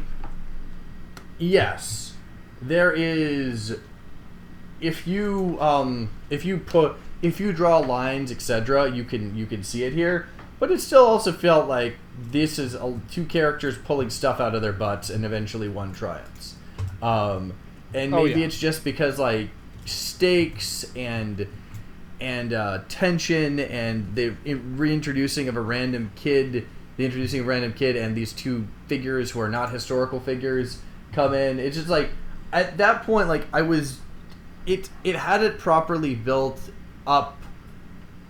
[1.39, 2.14] yes,
[2.61, 3.79] there is.
[4.81, 8.91] If you um, if you put if you draw lines etc.
[8.91, 10.27] You can you can see it here,
[10.59, 14.62] but it still also felt like this is a, two characters pulling stuff out of
[14.62, 16.57] their butts and eventually one triumphs.
[17.01, 17.55] Um,
[17.95, 18.47] and Oh, maybe yeah.
[18.47, 19.51] it's just because like
[19.85, 21.47] stakes and
[22.20, 26.66] and uh, tension and the reintroducing of a random kid,
[26.97, 30.80] the introducing a random kid, and these two figures who are not historical figures
[31.12, 31.59] come in.
[31.59, 32.11] It's just like
[32.53, 33.99] at that point, like I was,
[34.66, 36.70] it it had it properly built
[37.07, 37.39] up.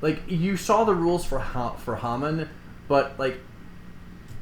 [0.00, 2.48] Like you saw the rules for ha- for Hamon,
[2.88, 3.40] but like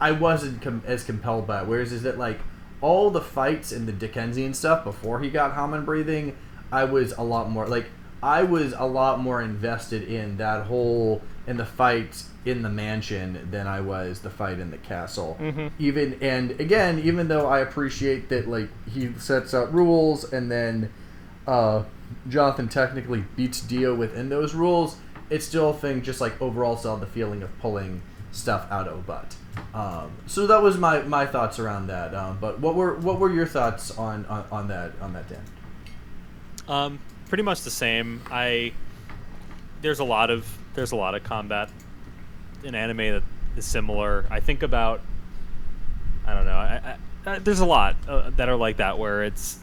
[0.00, 1.66] I wasn't com- as compelled by it.
[1.66, 2.40] Whereas is that like
[2.80, 6.36] all the fights and the Dickensian stuff before he got Hamon breathing,
[6.72, 7.86] I was a lot more like
[8.22, 13.48] I was a lot more invested in that whole in the fight in the mansion
[13.50, 15.36] than I was the fight in the castle.
[15.40, 15.70] Mhm.
[15.78, 20.90] Even and again, even though I appreciate that like he sets out rules and then
[21.46, 21.82] uh,
[22.28, 24.96] Jonathan technically beats Dio within those rules,
[25.30, 26.02] it's still a thing.
[26.02, 28.02] Just like overall, still the feeling of pulling
[28.32, 29.34] stuff out of a butt.
[29.74, 32.14] Um, so that was my, my thoughts around that.
[32.14, 35.42] Um, but what were what were your thoughts on, on, on that on that Dan?
[36.70, 38.22] Um, pretty much the same.
[38.30, 38.72] I
[39.82, 41.68] there's a lot of there's a lot of combat
[42.62, 43.22] in anime that
[43.56, 44.24] is similar.
[44.30, 45.00] I think about
[46.24, 46.52] I don't know.
[46.52, 46.96] I,
[47.26, 49.58] I, there's a lot uh, that are like that where it's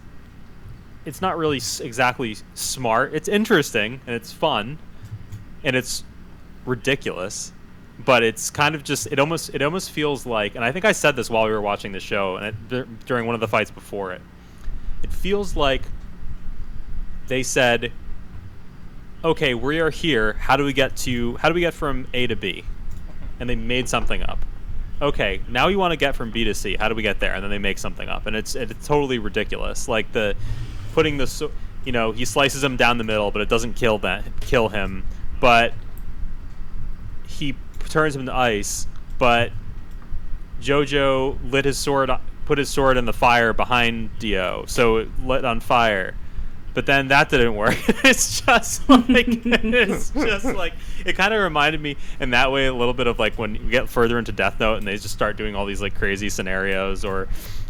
[1.05, 3.13] it's not really s- exactly smart.
[3.13, 4.77] It's interesting and it's fun
[5.63, 6.03] and it's
[6.65, 7.53] ridiculous,
[8.03, 10.91] but it's kind of just it almost it almost feels like and I think I
[10.91, 13.71] said this while we were watching the show and it, during one of the fights
[13.71, 14.21] before it.
[15.03, 15.83] It feels like
[17.27, 17.91] they said,
[19.23, 20.33] "Okay, we are here.
[20.33, 21.37] How do we get to?
[21.37, 22.63] How do we get from A to B?"
[23.39, 24.39] And they made something up.
[25.01, 26.75] Okay, now you want to get from B to C.
[26.75, 27.35] How do we get there?
[27.35, 29.87] And then they make something up, and it's it's totally ridiculous.
[29.87, 30.35] Like the
[30.93, 31.51] putting the
[31.85, 35.05] you know he slices him down the middle, but it doesn't kill that kill him.
[35.39, 35.73] But
[37.27, 37.55] he
[37.89, 38.87] turns him to ice.
[39.19, 39.51] But
[40.61, 42.09] Jojo lit his sword,
[42.45, 46.15] put his sword in the fire behind Dio, so it lit on fire.
[46.77, 47.75] But then that didn't work.
[48.05, 50.73] it's just like it's just like
[51.07, 53.71] it kind of reminded me in that way a little bit of like when you
[53.71, 57.03] get further into Death Note and they just start doing all these like crazy scenarios
[57.03, 57.29] or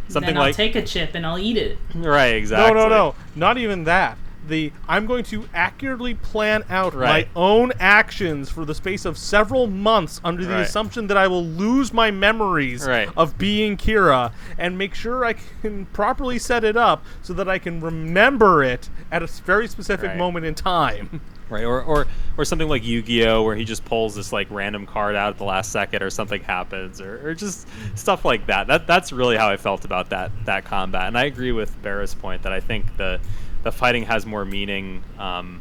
[0.10, 0.26] something like.
[0.26, 1.78] then I'll like take a chip and I'll eat it.
[1.96, 2.76] right exactly.
[2.76, 3.16] No, no, no.
[3.34, 4.18] Not even that.
[4.48, 7.28] The I'm going to accurately plan out Right.
[7.36, 10.62] my own actions for the space of several months under the Right.
[10.62, 13.10] assumption that I will lose my memories Right.
[13.18, 17.58] of being Kira and make sure I can properly set it up so that I
[17.60, 20.18] can remember it at a very specific Right.
[20.18, 21.22] moment in time.
[21.50, 25.16] Right, or, or or something like Yu-Gi-Oh, where he just pulls this like random card
[25.16, 27.66] out at the last second, or something happens, or, or just
[27.98, 28.68] stuff like that.
[28.68, 32.14] That that's really how I felt about that that combat, and I agree with Bera's
[32.14, 33.22] point that I think the
[33.68, 35.60] the fighting has more meaning um,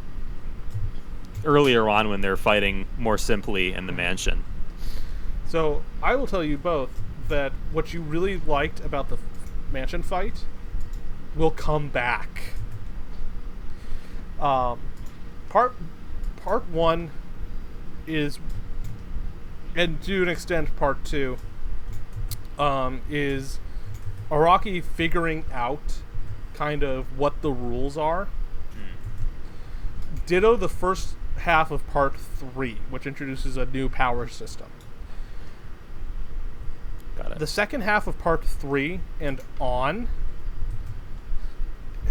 [1.45, 4.45] earlier on when they're fighting more simply in the mansion.
[5.49, 6.89] So I will tell you both
[7.27, 9.19] that what you really liked about the
[9.73, 10.45] mansion fight
[11.35, 12.53] will come back.
[14.39, 14.79] Um,
[15.49, 15.75] part
[16.37, 17.11] part one
[18.07, 18.39] is,
[19.75, 21.39] and to an extent, part two
[22.57, 23.59] um, is
[24.31, 26.03] Araki figuring out
[26.57, 28.29] kind of what the rules are.
[30.27, 34.67] Ditto the first half of part three, which introduces a new power system.
[37.17, 37.39] Got it.
[37.39, 40.09] The second half of part three and on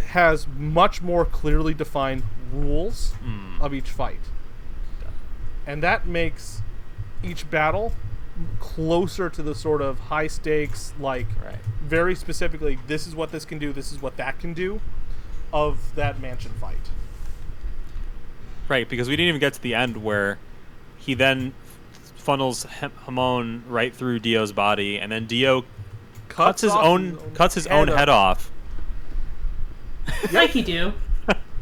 [0.09, 2.23] has much more clearly defined
[2.53, 3.59] rules Mm.
[3.59, 4.19] of each fight.
[5.67, 6.61] And that makes
[7.23, 7.93] each battle
[8.59, 11.57] closer to the sort of high stakes, like Right.
[11.83, 14.81] very specifically, this is what this can do, this is what that can do,
[15.53, 16.89] of that mansion fight.
[18.67, 20.37] Right, because we didn't even get to the end where
[20.97, 21.53] he then
[22.17, 25.63] funnels Ham- Hamon right through Dio's body, and then Dio
[26.27, 28.51] cuts, his off own cuts his own head off.
[30.31, 30.93] Like you do.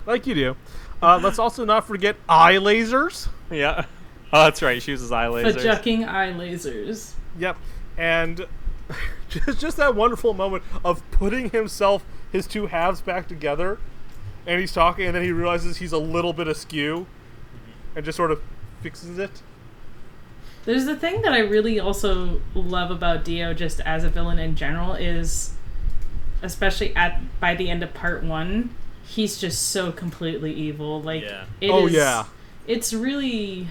[0.05, 0.55] like you do.
[1.01, 3.27] Uh, let's also not forget eye lasers.
[3.51, 3.85] Yeah.
[4.33, 4.81] Oh, that's right.
[4.81, 5.63] She uses eye For lasers.
[5.63, 7.13] jucking eye lasers.
[7.37, 7.55] Yep.
[7.97, 8.45] and
[9.29, 13.77] just just that wonderful moment of putting himself his two halves back together,
[14.47, 17.97] and he's talking, and then he realizes he's a little bit askew, mm-hmm.
[17.97, 18.41] and just sort of
[18.81, 19.41] fixes it.
[20.65, 24.55] There's the thing that I really also love about Dio just as a villain in
[24.55, 25.53] general is
[26.41, 28.73] especially at by the end of part 1,
[29.05, 31.01] he's just so completely evil.
[31.01, 31.45] Like Yeah.
[31.61, 32.25] it Oh, is- yeah.
[32.65, 33.67] It's really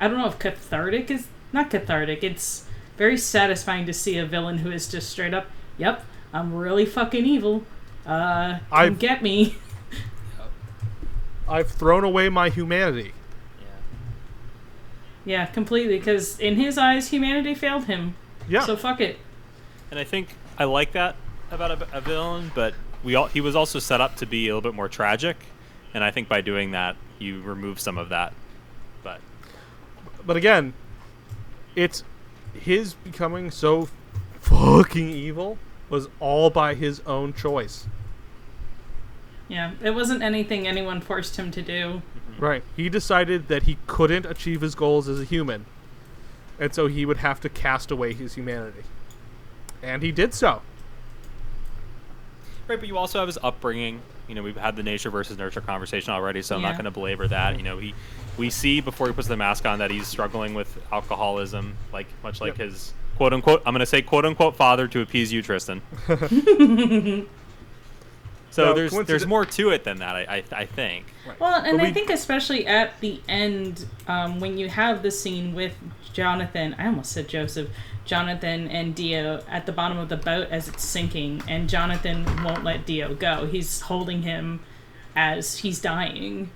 [0.00, 2.24] I don't know if cathartic is not cathartic.
[2.24, 2.64] It's
[2.96, 5.46] very satisfying to see a villain who is just straight up,
[5.78, 7.64] "Yep, I'm really fucking evil.
[8.06, 9.56] Uh, come I've- get me."
[11.48, 13.12] I've thrown away my humanity.
[15.24, 18.14] yeah, completely because in his eyes humanity failed him.
[18.48, 18.64] Yeah.
[18.64, 19.18] So fuck it.
[19.90, 20.28] And I think
[20.58, 21.16] I like that
[21.50, 24.54] about a, a villain, but we all, he was also set up to be a
[24.54, 25.36] little bit more tragic,
[25.92, 28.32] and I think by doing that, you remove some of that.
[30.30, 30.74] But but again,
[31.74, 32.04] it's
[32.54, 33.88] his becoming so
[34.38, 35.58] fucking evil
[35.88, 37.88] was all by his own choice.
[39.48, 42.02] Yeah, it wasn't anything anyone forced him to do.
[42.30, 42.44] Mm-hmm.
[42.44, 42.62] Right.
[42.76, 45.66] He decided that he couldn't achieve his goals as a human,
[46.60, 48.84] and so he would have to cast away his humanity.
[49.82, 50.62] And he did so.
[52.68, 54.00] right, but you also have his upbringing.
[54.28, 56.68] You know, we've had the nature versus nurture conversation already, so I'm Yeah.
[56.68, 57.56] not going to belabor that.
[57.56, 57.94] You know, he
[58.36, 62.40] we see before he puts the mask on that he's struggling with alcoholism, like much
[62.40, 62.68] like Yep.
[62.70, 63.62] his quote unquote.
[63.66, 65.82] I'm going to say quote unquote father to appease you, Tristan.
[68.50, 70.16] so Now, there's there's more to it than that.
[70.16, 70.20] I
[70.52, 71.06] I, I think.
[71.38, 75.54] Well, and But I think especially at the end, um, when you have the scene
[75.54, 75.74] with
[76.12, 77.68] Jonathan, I almost said Joseph,
[78.04, 82.64] Jonathan and Dio at the bottom of the boat as it's sinking, and Jonathan won't
[82.64, 83.46] let Dio go.
[83.46, 84.60] He's holding him
[85.14, 86.50] as he's dying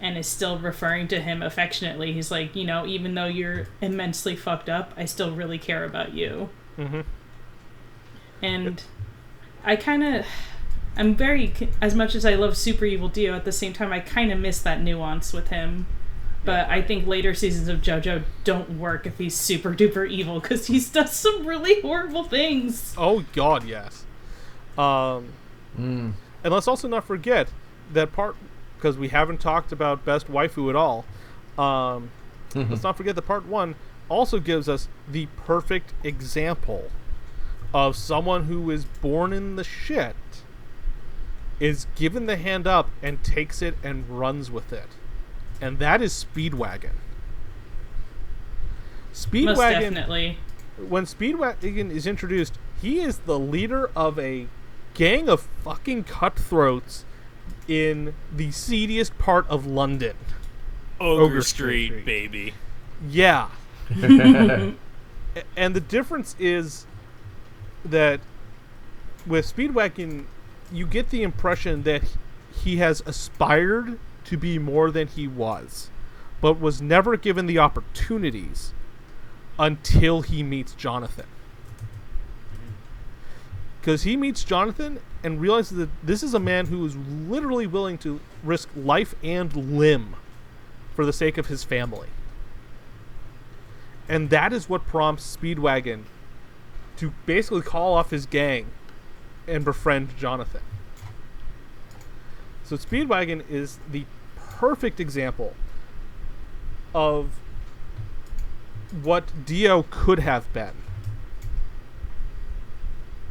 [0.00, 2.12] and is still referring to him affectionately.
[2.12, 6.14] He's like, you know, even though you're immensely fucked up, I still really care about
[6.14, 6.48] you.
[6.78, 7.04] Mhm.
[8.42, 8.82] And
[9.64, 10.26] I kind of,
[10.96, 14.00] I'm very, as much as I love Super Evil Dio, at the same time, I
[14.00, 15.86] kind of miss that nuance with him.
[16.42, 20.68] But I think later seasons of JoJo don't work if he's super duper evil because
[20.68, 22.94] he does some really horrible things.
[22.96, 24.04] Oh God, yes.
[24.78, 25.34] Um,
[25.78, 26.12] Mm.
[26.42, 27.48] and let's also not forget
[27.92, 28.34] that part
[28.80, 31.04] because we haven't talked about best waifu at all.
[31.58, 32.10] Um,
[32.54, 33.74] let's not forget that part one
[34.08, 36.90] also gives us the perfect example
[37.74, 40.16] of someone who is born in the shit
[41.60, 44.88] is given the hand up and takes it and runs with it.
[45.60, 46.94] And that is Speedwagon.
[49.10, 50.38] Most Speedwagon definitely.
[50.88, 54.46] when Speedwagon is introduced, he is the leader of a
[54.94, 57.04] gang of fucking cutthroats
[57.70, 60.16] in the seediest part of London.
[60.98, 62.04] Ogre, Ogre Street, Street.
[62.04, 62.54] baby.
[63.08, 63.48] Yeah.
[65.56, 66.86] And the difference is
[67.84, 68.18] that
[69.24, 70.24] with Speedwagon,
[70.72, 72.02] you get the impression that
[72.52, 75.88] he has aspired to be more than he was,
[76.40, 78.72] but was never given the opportunities
[79.56, 81.26] until he meets Jonathan.
[83.80, 87.98] Because he meets Jonathan and realizes that this is a man who is literally willing
[87.98, 90.16] to risk life and limb
[90.94, 92.08] for the sake of his family.
[94.08, 96.04] And that is what prompts Speedwagon
[96.96, 98.66] to basically call off his gang
[99.46, 100.62] and befriend Jonathan.
[102.64, 104.04] So Speedwagon is the
[104.36, 105.54] perfect example
[106.94, 107.30] of
[109.02, 110.74] what Dio could have been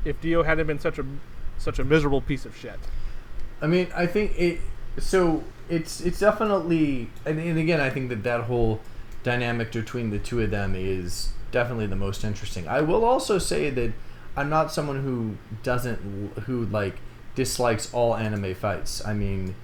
[0.06, 1.06] if Dio hadn't been such a
[1.60, 2.80] such a miserable piece of shit.
[3.62, 4.60] I mean, I think it.
[4.97, 8.80] So it's it's definitely, and, and again, I think that that whole
[9.24, 12.68] dynamic between the two of them is definitely the most interesting.
[12.68, 13.93] I will also say that
[14.36, 15.99] I'm not someone who doesn't
[16.45, 16.95] who like
[17.36, 19.05] dislikes all anime fights.
[19.05, 19.55] I mean,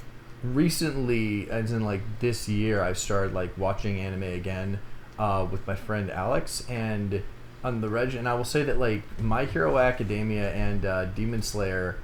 [0.43, 4.79] recently, as in like this year, I've started like watching anime again
[5.17, 7.23] uh, with my friend Alex and
[7.65, 11.41] on the reg, and I will say that like My Hero Academia and uh, Demon
[11.41, 11.97] Slayer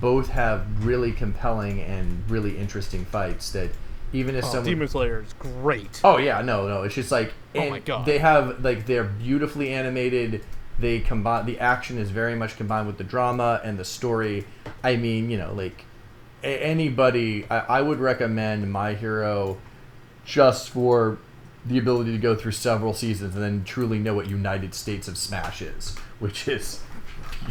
[0.00, 3.70] both have really compelling and really interesting fights that
[4.12, 6.00] even if Oh, someone Demon Slayer is great.
[6.04, 6.84] Oh yeah, no, no.
[6.84, 8.06] It's just like Oh my God.
[8.06, 10.44] they have like they're beautifully animated.
[10.78, 14.46] They combine the action is very much combined with the drama and the story.
[14.82, 15.84] I mean, you know, like
[16.42, 19.58] a- anybody, I, I would recommend My Hero
[20.24, 21.18] just for
[21.66, 25.16] the ability to go through several seasons and then truly know what United States of
[25.18, 26.80] Smash is, which is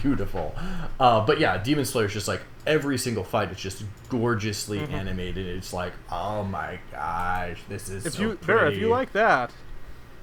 [0.02, 0.56] beautiful.
[1.00, 4.94] Uh, but yeah, Demon Slayer is just like every single fight is just gorgeously Mm-hmm.
[4.94, 5.46] animated.
[5.48, 9.52] It's like, oh my gosh, this is if so you Bera, if you like that,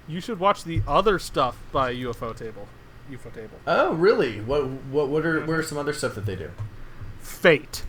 [0.08, 2.66] you should watch the other stuff by Ufotable.
[3.10, 3.58] UFO table.
[3.68, 4.40] Oh, really?
[4.40, 6.50] What what what are what are some other stuff that they do?
[7.20, 7.84] Fate.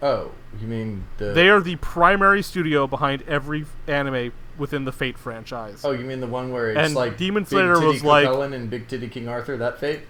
[0.00, 5.16] Oh, you mean the They are the primary studio behind every anime within the Fate
[5.18, 5.84] franchise.
[5.84, 8.26] Oh, you mean the one where it's And like Demon Big Slayer Titty was like-
[8.26, 9.56] Cu Chulainn and Big Titty King Arthur?
[9.56, 10.00] That fate?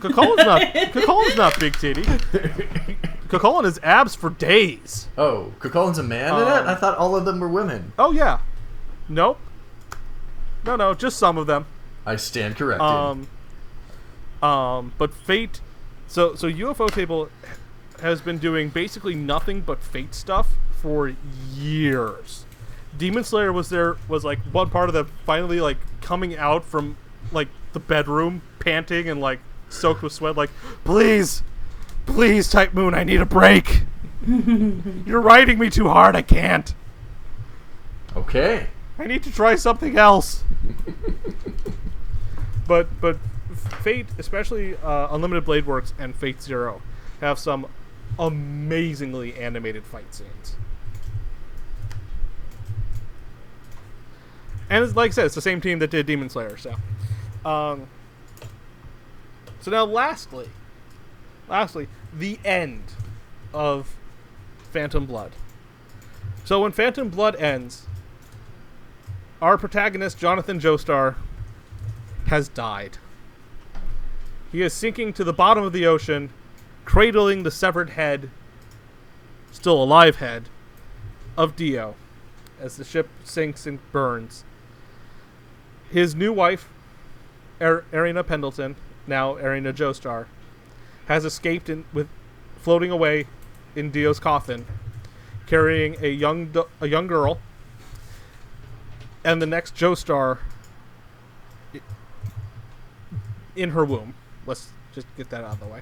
[0.00, 0.60] Cu Chulainn's not
[0.92, 2.02] Cu Chulainn's not big titty.
[2.02, 5.08] Cu Chulainn has abs for days.
[5.16, 6.50] oh, Cu Chulainn's a man in it?
[6.50, 7.92] Um, I thought all of them were women.
[7.98, 8.40] Oh yeah.
[9.08, 9.38] Nope.
[10.64, 11.64] No, no, just some of them.
[12.04, 12.82] I stand corrected.
[12.82, 13.28] Um,
[14.42, 15.60] um, but Fate,
[16.08, 17.30] so so Ufotable
[18.02, 21.14] has been doing basically nothing but Fate stuff for
[21.54, 22.44] years.
[22.98, 26.96] Demon Slayer was there was like one part of the finally like coming out from
[27.32, 30.50] like the bedroom, panting and like soaked with sweat, like
[30.84, 31.42] please,
[32.06, 33.82] please, Type Moon, I need a break.
[34.26, 36.16] You're riding me too hard.
[36.16, 36.74] I can't.
[38.16, 38.68] okay.
[38.98, 40.42] I need to try something else.
[42.66, 43.18] but but
[43.82, 46.80] Fate, especially uh, Unlimited Blade Works and Fate Zero,
[47.20, 47.66] have some
[48.18, 50.56] amazingly animated fight scenes.
[54.68, 56.56] And like I said, it's the same team that did Demon Slayer.
[56.56, 56.74] So,
[57.44, 57.86] um,
[59.60, 60.48] so now lastly,
[61.48, 62.82] lastly, the end
[63.52, 63.94] of
[64.72, 65.32] Phantom Blood.
[66.44, 67.86] So when Phantom Blood ends,
[69.40, 71.16] our protagonist, Jonathan Joestar,
[72.26, 72.98] has died.
[74.50, 76.30] He is sinking to the bottom of the ocean,
[76.84, 78.30] cradling the severed head,
[79.52, 80.48] still alive head,
[81.36, 81.94] of Dio
[82.60, 84.44] as the ship sinks and burns.
[85.90, 86.68] His new wife,
[87.60, 88.76] er- Erina Pendleton,
[89.06, 90.26] now Erina Joestar,
[91.06, 92.08] has escaped in, with
[92.60, 93.26] floating away
[93.74, 94.66] in Dio's coffin,
[95.46, 97.38] carrying a young do- a young girl
[99.26, 100.38] and the next Joestar
[103.56, 104.14] in her womb.
[104.46, 105.80] Let's just get that out of the way.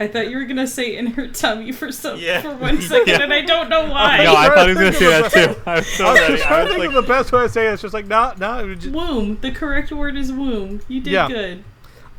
[0.00, 2.40] It's- I thought you were gonna say in her tummy for some Yeah.
[2.42, 3.22] for one second, Yeah.
[3.22, 4.24] and I don't know why.
[4.24, 5.60] No, I thought he was gonna say that too.
[5.66, 6.34] I was so I was ready.
[6.36, 7.72] just trying to think like, of the best way to say it.
[7.74, 8.60] It's just like, no, no.
[8.64, 9.38] it was just- womb.
[9.40, 10.80] The correct word is womb.
[10.88, 11.28] You did Yeah.
[11.28, 11.64] good.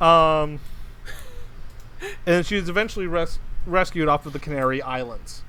[0.05, 0.59] Um,
[2.25, 5.43] and she is eventually res- rescued off of the Canary Islands.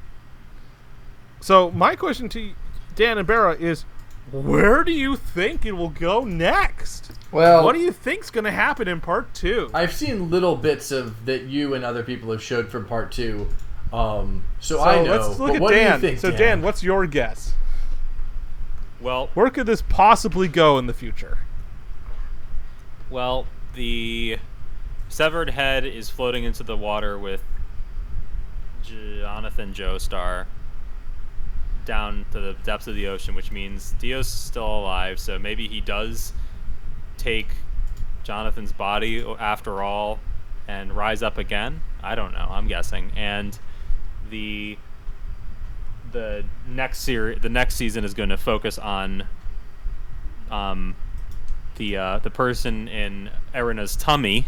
[1.41, 2.53] So my question to
[2.95, 3.85] Dan and Bera is,
[4.33, 7.13] where do you think it will go next?
[7.31, 9.71] Well, what do you think's going to happen in part two?
[9.73, 13.49] I've seen little bits of that you and other people have showed from part two.
[13.93, 15.11] Um, so, so I know.
[15.17, 16.01] let's look but at what Dan.
[16.01, 17.53] do you think, so Dan, what's your guess?
[19.01, 21.39] well, Where could this possibly go in the future?
[23.11, 24.39] well, the
[25.11, 27.43] severed head is floating into the water with
[28.83, 30.47] Jonathan Joestar
[31.85, 35.19] down to the depths of the ocean, which means Dio's still alive.
[35.19, 36.33] So maybe he does
[37.17, 37.49] take
[38.25, 40.19] Jonathan's body after all
[40.69, 41.81] and rise up again.
[42.03, 42.47] I don't know.
[42.51, 43.13] I'm guessing.
[43.17, 43.59] And
[44.31, 44.79] the
[46.13, 49.27] the next series, the next season is going to focus on
[50.51, 50.95] um,
[51.77, 54.47] the uh, the person in Erina's tummy.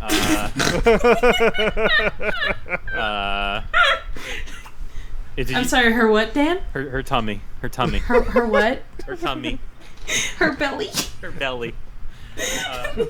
[0.00, 0.50] Uh,
[2.96, 3.62] uh,
[5.36, 5.92] it- did I'm you- sorry.
[5.92, 6.60] Her what, Dan?
[6.72, 7.40] Her, her tummy.
[7.60, 7.98] Her tummy.
[7.98, 8.82] Her her what?
[9.06, 9.58] her tummy.
[10.38, 10.90] Her belly.
[11.20, 11.74] Her belly.
[12.36, 12.94] Uh,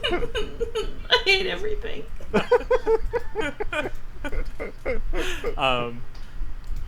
[1.11, 2.05] I hate everything.
[5.57, 6.03] um,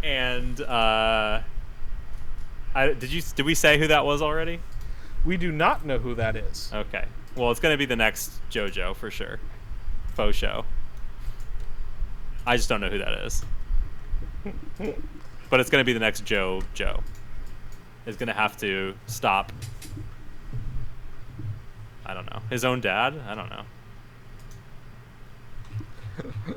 [0.03, 1.41] and uh,
[2.75, 4.61] I, did you did we say who that was already?
[5.25, 6.71] We do not know who that is.
[6.73, 7.05] Okay.
[7.37, 9.39] Well, it's gonna be the next JoJo for sure.
[10.15, 10.65] Faux show.
[12.47, 13.45] I just don't know who that is.
[15.55, 17.01] But it's gonna be the next Joe Joe.
[18.07, 19.53] Is gonna have to stop.
[22.05, 22.41] I don't know.
[22.51, 23.15] His own dad?
[23.25, 23.63] I don't know.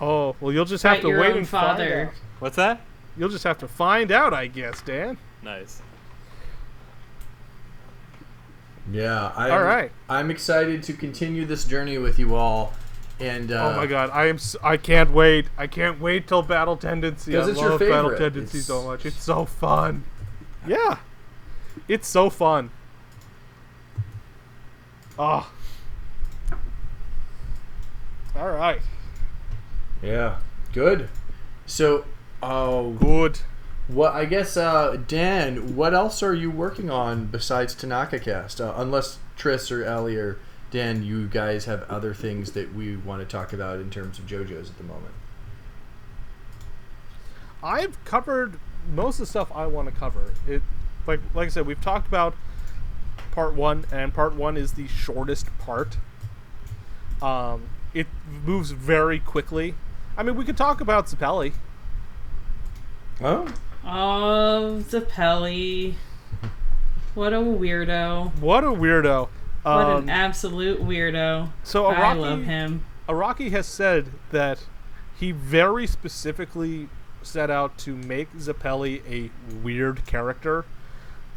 [0.00, 1.86] Oh, well, you'll just have Fight to wait and father.
[1.86, 2.14] find out.
[2.40, 2.80] What's that?
[3.16, 5.16] You'll just have to find out, I guess, Dan.
[5.42, 5.80] Nice.
[8.90, 9.30] Yeah.
[9.36, 9.92] I'm, All right.
[10.08, 12.72] I'm excited to continue this journey with you all.
[13.22, 14.34] And uh, oh my god, I am.
[14.36, 15.46] S- I can't wait.
[15.56, 17.36] I can't wait till Battle Tendency.
[17.36, 18.10] I 'Cause it's your love Battle.
[18.16, 19.06] Tendency It's- so much.
[19.06, 20.04] It's so fun.
[20.66, 20.96] Yeah,
[21.88, 22.70] it's so fun.
[25.18, 25.50] Oh.
[28.36, 28.80] All right.
[30.02, 30.36] Yeah.
[30.72, 31.08] Good.
[31.66, 32.04] So,
[32.42, 33.40] oh, Good.
[33.88, 38.60] what I guess, uh, Dan, what else are you working on besides Tanaka Cast?
[38.60, 40.38] Uh, unless Tris or Ali or
[40.72, 44.24] Dan, you guys have other things that we want to talk about in terms of
[44.24, 45.12] JoJo's at the moment.
[47.62, 48.58] I've covered
[48.92, 50.32] most of the stuff I want to cover.
[50.48, 50.62] It,
[51.06, 52.34] like like I said, we've talked about
[53.32, 55.98] part one, and part one is the shortest part.
[57.20, 58.06] Um, it
[58.44, 59.74] moves very quickly.
[60.16, 61.52] I mean, we could talk about Zeppeli.
[63.20, 63.46] Oh,
[63.84, 65.94] Oh, Zeppeli.
[67.14, 68.32] What a weirdo.
[68.40, 69.28] What a weirdo!
[69.62, 71.50] What Um, an absolute weirdo.
[71.62, 72.84] so I love him.
[73.08, 74.64] Araki has said that
[75.18, 76.88] he very specifically
[77.22, 79.30] set out to make Zeppeli a
[79.62, 80.64] weird character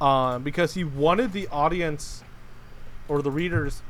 [0.02, 2.24] um, because he wanted the audience
[3.08, 3.84] or the readers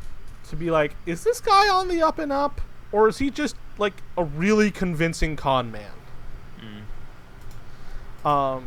[0.49, 2.61] to be like, is this guy on the up and up?
[2.91, 5.91] Or is he just like a really convincing con man?
[8.25, 8.65] Um,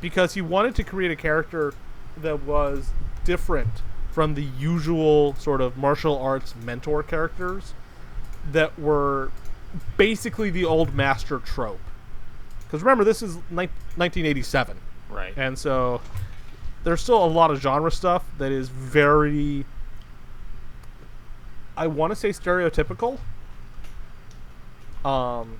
[0.00, 1.74] because he wanted to create a character
[2.16, 2.90] that was
[3.24, 3.82] different
[4.14, 7.74] from the usual sort of martial arts mentor characters
[8.52, 9.32] that were
[9.96, 11.80] basically the old master trope.
[12.62, 14.76] Because remember, this is ni- 1987,
[15.10, 15.34] Right.
[15.36, 16.00] and so
[16.84, 19.66] there's still a lot of genre stuff that is very,
[21.76, 23.18] I want to say stereotypical.
[25.04, 25.58] Um,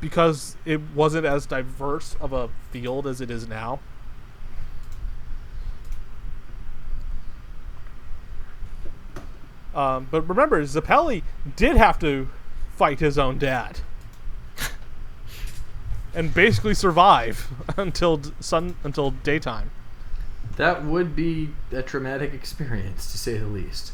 [0.00, 3.78] because it wasn't as diverse of a field as it is now.
[9.78, 11.22] Um, but remember, Zeppeli
[11.56, 12.30] did have to
[12.70, 13.80] fight his own dad
[16.14, 19.72] and basically survive until sun until daytime.
[20.56, 23.92] that would be a traumatic experience to say the least.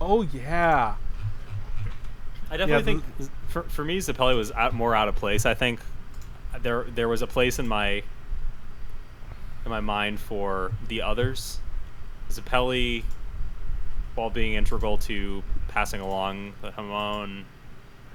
[0.00, 0.98] Oh yeah,
[2.50, 3.04] I definitely Yeah, think
[3.48, 5.46] for, for me, Zeppeli was out, more out of place.
[5.46, 5.80] I think
[6.60, 8.04] there there was a place in my
[9.64, 11.60] in my mind for the others.
[12.30, 13.06] Zeppeli,
[14.14, 17.44] while being integral to passing along the Hamon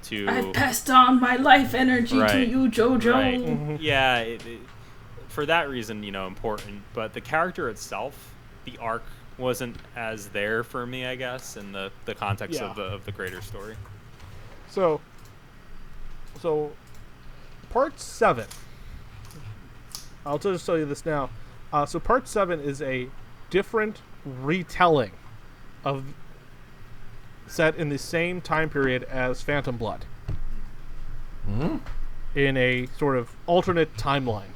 [0.04, 3.14] to I've passed on my life energy to you, Jojo.
[3.14, 3.40] Right.
[3.40, 3.78] Mhm.
[3.82, 4.60] Yeah, it, it,
[5.28, 6.82] for that reason, you know, important.
[6.94, 8.34] But the character itself,
[8.66, 9.04] the arc
[9.38, 12.70] wasn't as there for me, I guess, in the, the context Yeah.
[12.70, 13.76] of the of the greater story.
[14.70, 15.02] So,
[16.42, 16.72] so
[17.72, 18.46] part seven.
[20.26, 21.30] I'll just tell you this now.
[21.72, 23.08] Uh, so part seven is a
[23.50, 25.12] different retelling
[25.84, 26.04] of
[27.48, 30.06] set in the same time period as Phantom Blood
[31.46, 31.78] Hmm?
[32.36, 34.52] in a sort of alternate timeline.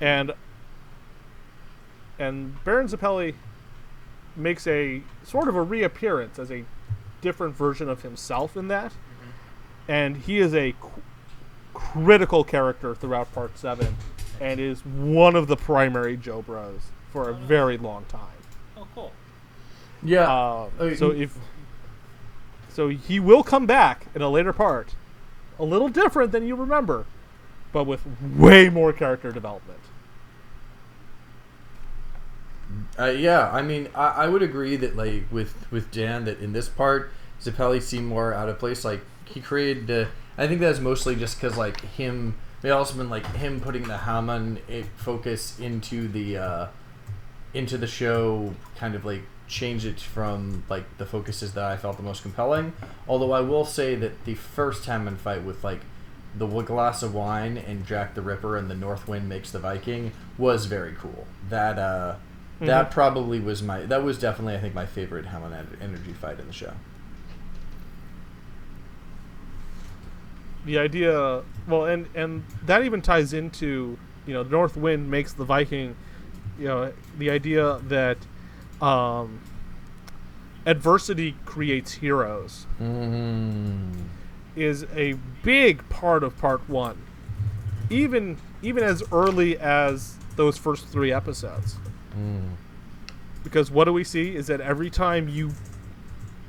[0.00, 0.32] And
[2.18, 3.34] and Baron Zeppeli
[4.36, 6.64] makes a sort of a reappearance as a
[7.22, 8.92] different version of himself in that.
[9.88, 11.00] And he is a cr-
[11.72, 13.96] critical character throughout part 7
[14.40, 18.33] and is one of the primary Joe Bros for a very long time.
[20.04, 20.10] Cool.
[20.12, 20.30] Yeah.
[20.32, 21.36] Uh, Uh, so he- if
[22.68, 24.94] so he will come back in a later part,
[25.58, 27.06] a little different than you remember,
[27.72, 28.00] but with
[28.36, 29.78] way more character development.
[32.98, 36.52] Uh, yeah, I mean, I, I would agree that like with with Dan that in
[36.52, 38.84] this part, Zeppeli seemed more out of place.
[38.84, 42.36] Like he created, uh, I think that's mostly just because like him.
[42.62, 44.58] It also been like him putting the Hamon
[44.96, 46.66] focus into the uh,
[47.52, 51.96] into the show, kind of like changed it from like the focuses that I felt
[51.96, 52.72] the most compelling.
[53.06, 55.80] Although I will say that the first Hamon fight with like
[56.36, 60.12] the glass of wine and Jack the Ripper and the North Wind makes the Viking
[60.38, 61.26] was very cool.
[61.48, 62.16] That uh,
[62.60, 66.40] that probably was my that was definitely I think my favorite Hamon en- energy fight
[66.40, 66.72] in the show.
[70.64, 75.32] The idea, well, and and that even ties into you know the North Wind makes
[75.34, 75.94] the Viking,
[76.58, 78.16] you know, the idea that
[78.82, 79.40] um,
[80.66, 83.92] adversity creates heroes Mm.
[84.56, 86.96] is a big part of part one.
[87.90, 91.76] Even even as early as those first three episodes.
[92.16, 92.52] Mm.
[93.42, 95.50] Because what do we see is that every time you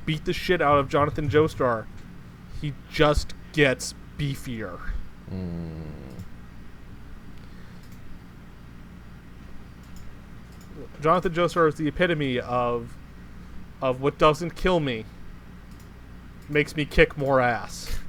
[0.06, 1.84] beat the shit out of Jonathan Joestar,
[2.60, 4.78] he just gets beefier.
[5.30, 5.82] Mm.
[11.00, 12.94] Jonathan Joestar is the epitome of
[13.82, 15.04] of what doesn't kill me
[16.48, 17.98] makes me kick more ass.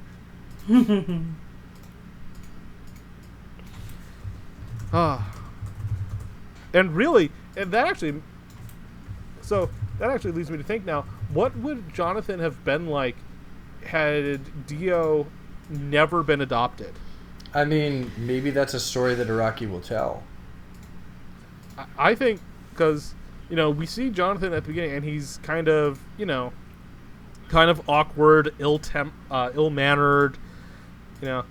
[4.93, 5.33] Ah.
[6.73, 8.21] And really, and that actually
[9.41, 9.69] so
[9.99, 11.01] that actually leads me to think now,
[11.33, 13.15] what would Jonathan have been like
[13.85, 15.27] had Dio
[15.69, 16.93] never been adopted?
[17.53, 20.23] I mean, maybe that's a story that Araki will tell.
[21.77, 22.39] I- I think
[22.77, 23.15] because
[23.49, 26.53] you know we see Jonathan at the beginning, and he's kind of you know,
[27.49, 30.37] kind of awkward, ill temp, uh, ill mannered.
[31.21, 31.45] You know,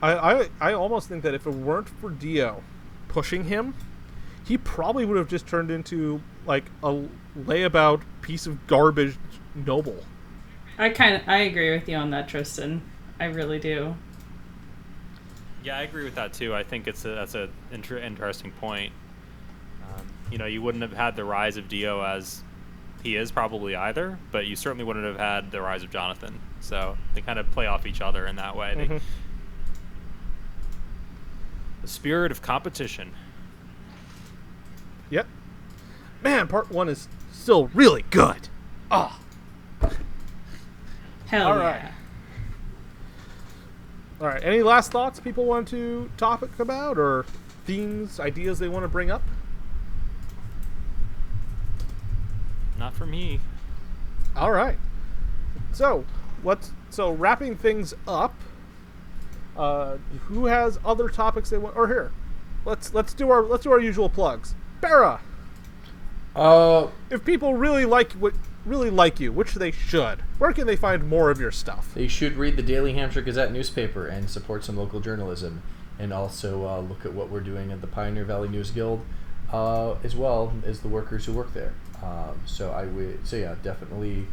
[0.00, 2.62] I, I I almost think that if it weren't for Dio
[3.08, 3.74] pushing him,
[4.44, 7.02] he probably would have just turned into like a
[7.38, 9.16] layabout piece of garbage
[9.54, 10.04] noble.
[10.78, 12.82] I kind of I agree with you on that, Tristan.
[13.18, 13.94] I really do.
[15.62, 16.54] Yeah, I agree with that too.
[16.54, 18.92] I think it's a, that's a inter- interesting point.
[20.30, 22.42] You know, you wouldn't have had the rise of Dio as
[23.02, 26.38] he is probably either, but you certainly wouldn't have had the rise of Jonathan.
[26.60, 28.74] So they kind of play off each other in that way.
[28.76, 29.00] They- Mhm.
[31.82, 33.12] the spirit of competition.
[35.08, 35.26] Yep.
[36.22, 38.48] Man, part one is still really good.
[38.90, 39.18] Ah.
[41.28, 41.64] Hell All yeah.
[41.64, 41.92] right.
[44.20, 44.42] All right.
[44.44, 47.24] Any last thoughts people want to topic about or
[47.64, 49.22] themes, ideas they want to bring up?
[52.90, 53.38] Not for me.
[54.34, 54.76] All right.
[55.72, 56.04] So,
[56.42, 58.34] what's so wrapping things up?
[59.56, 61.76] Uh, who has other topics they want?
[61.76, 62.10] Or here,
[62.64, 64.56] let's let's do our let's do our usual plugs.
[64.80, 65.20] Bera,
[66.34, 68.34] Uh, if people really like what
[68.66, 71.92] really like you, which they should, where can they find more of your stuff?
[71.94, 75.62] they should read the Daily Hampshire Gazette newspaper and support some local journalism,
[75.98, 79.04] and also uh, look at what we're doing at the Pioneer Valley News Guild,
[79.52, 81.72] uh, as well as the workers who work there.
[82.02, 84.26] Um, so I would so yeah, definitely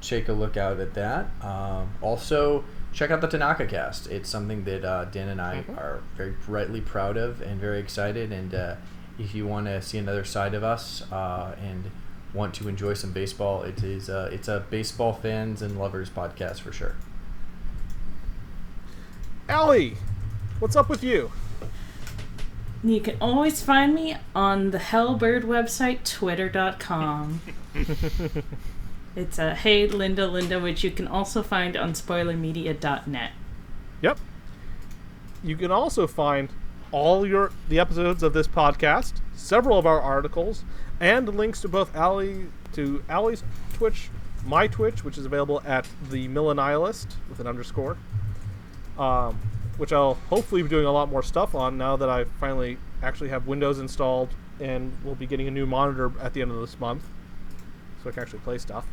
[0.00, 1.26] take a look out at that.
[1.42, 4.08] Um, also, check out the Tanaka Cast.
[4.08, 8.32] It's something that uh, Dan and I are very rightly proud of and very excited.
[8.32, 8.76] And uh,
[9.18, 11.90] if you want to see another side of us uh, and
[12.34, 16.60] want to enjoy some baseball, it is uh, it's a baseball fans and lovers podcast
[16.60, 16.96] for sure.
[19.48, 19.96] Ali,
[20.58, 21.30] what's up with you?
[22.84, 27.40] You can always find me on the Hellbird website, twitter.com.
[29.16, 33.32] it's a Hey Linda Linda, which you can also find on spoilermedia.net.
[34.00, 34.18] Yep.
[35.44, 36.48] You can also find
[36.90, 40.64] all your the episodes of this podcast, several of our articles,
[40.98, 43.44] and links to both Ali to Ali's
[43.74, 44.10] Twitch,
[44.44, 47.96] my Twitch, which is available at the Millennialist with an underscore.
[48.98, 49.38] Um,
[49.82, 53.30] which I'll hopefully be doing a lot more stuff on now that I finally actually
[53.30, 54.28] have Windows installed
[54.60, 57.02] and we'll be getting a new monitor at the end of this month,
[58.00, 58.86] so I can actually play stuff.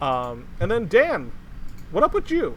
[0.00, 1.32] Um, and then Dan,
[1.90, 2.56] what up with you?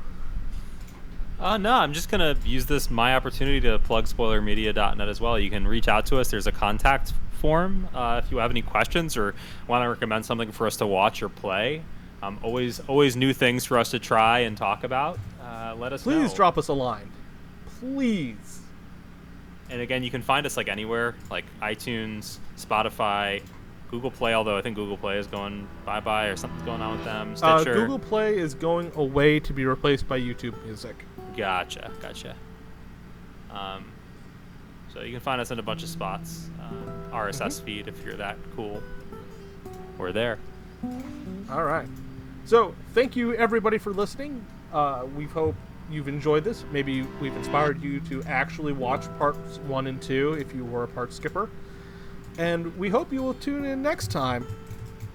[1.39, 5.39] Uh, no, I'm just gonna use this my opportunity to plug spoilermedia.net as well.
[5.39, 6.29] You can reach out to us.
[6.29, 9.33] There's a contact form uh, if you have any questions or
[9.67, 11.81] want to recommend something for us to watch or play.
[12.21, 15.17] Um, always, always new things for us to try and talk about.
[15.41, 16.35] Uh, let us Please know.
[16.35, 17.09] drop us a line.
[17.79, 18.61] Please.
[19.69, 23.41] And again, you can find us like anywhere, like iTunes, Spotify,
[23.91, 24.33] Google Play.
[24.33, 27.35] Although I think Google Play is going bye bye or something's going on with them.
[27.41, 30.95] Uh, Google Play is going away to be replaced by YouTube Music.
[31.37, 32.35] Gotcha, gotcha.
[33.51, 33.91] Um,
[34.93, 36.49] so you can find us in a bunch of spots.
[36.59, 38.81] Um, RSS feed if you're that cool.
[39.97, 40.39] We're there.
[41.51, 41.87] All right.
[42.45, 44.43] So, thank you everybody for listening.
[44.73, 45.55] Uh, we hope
[45.91, 46.63] you've enjoyed this.
[46.71, 50.87] Maybe we've inspired you to actually watch parts one and two if you were a
[50.87, 51.49] part skipper.
[52.37, 54.47] And we hope you will tune in next time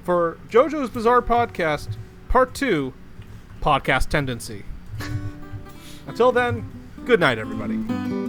[0.05, 1.97] for JoJo's Bizarre Podcast,
[2.29, 2.93] Part 2
[3.63, 4.65] Podcast Tendency.
[6.07, 6.71] Until then,
[7.07, 8.24] good night, everybody.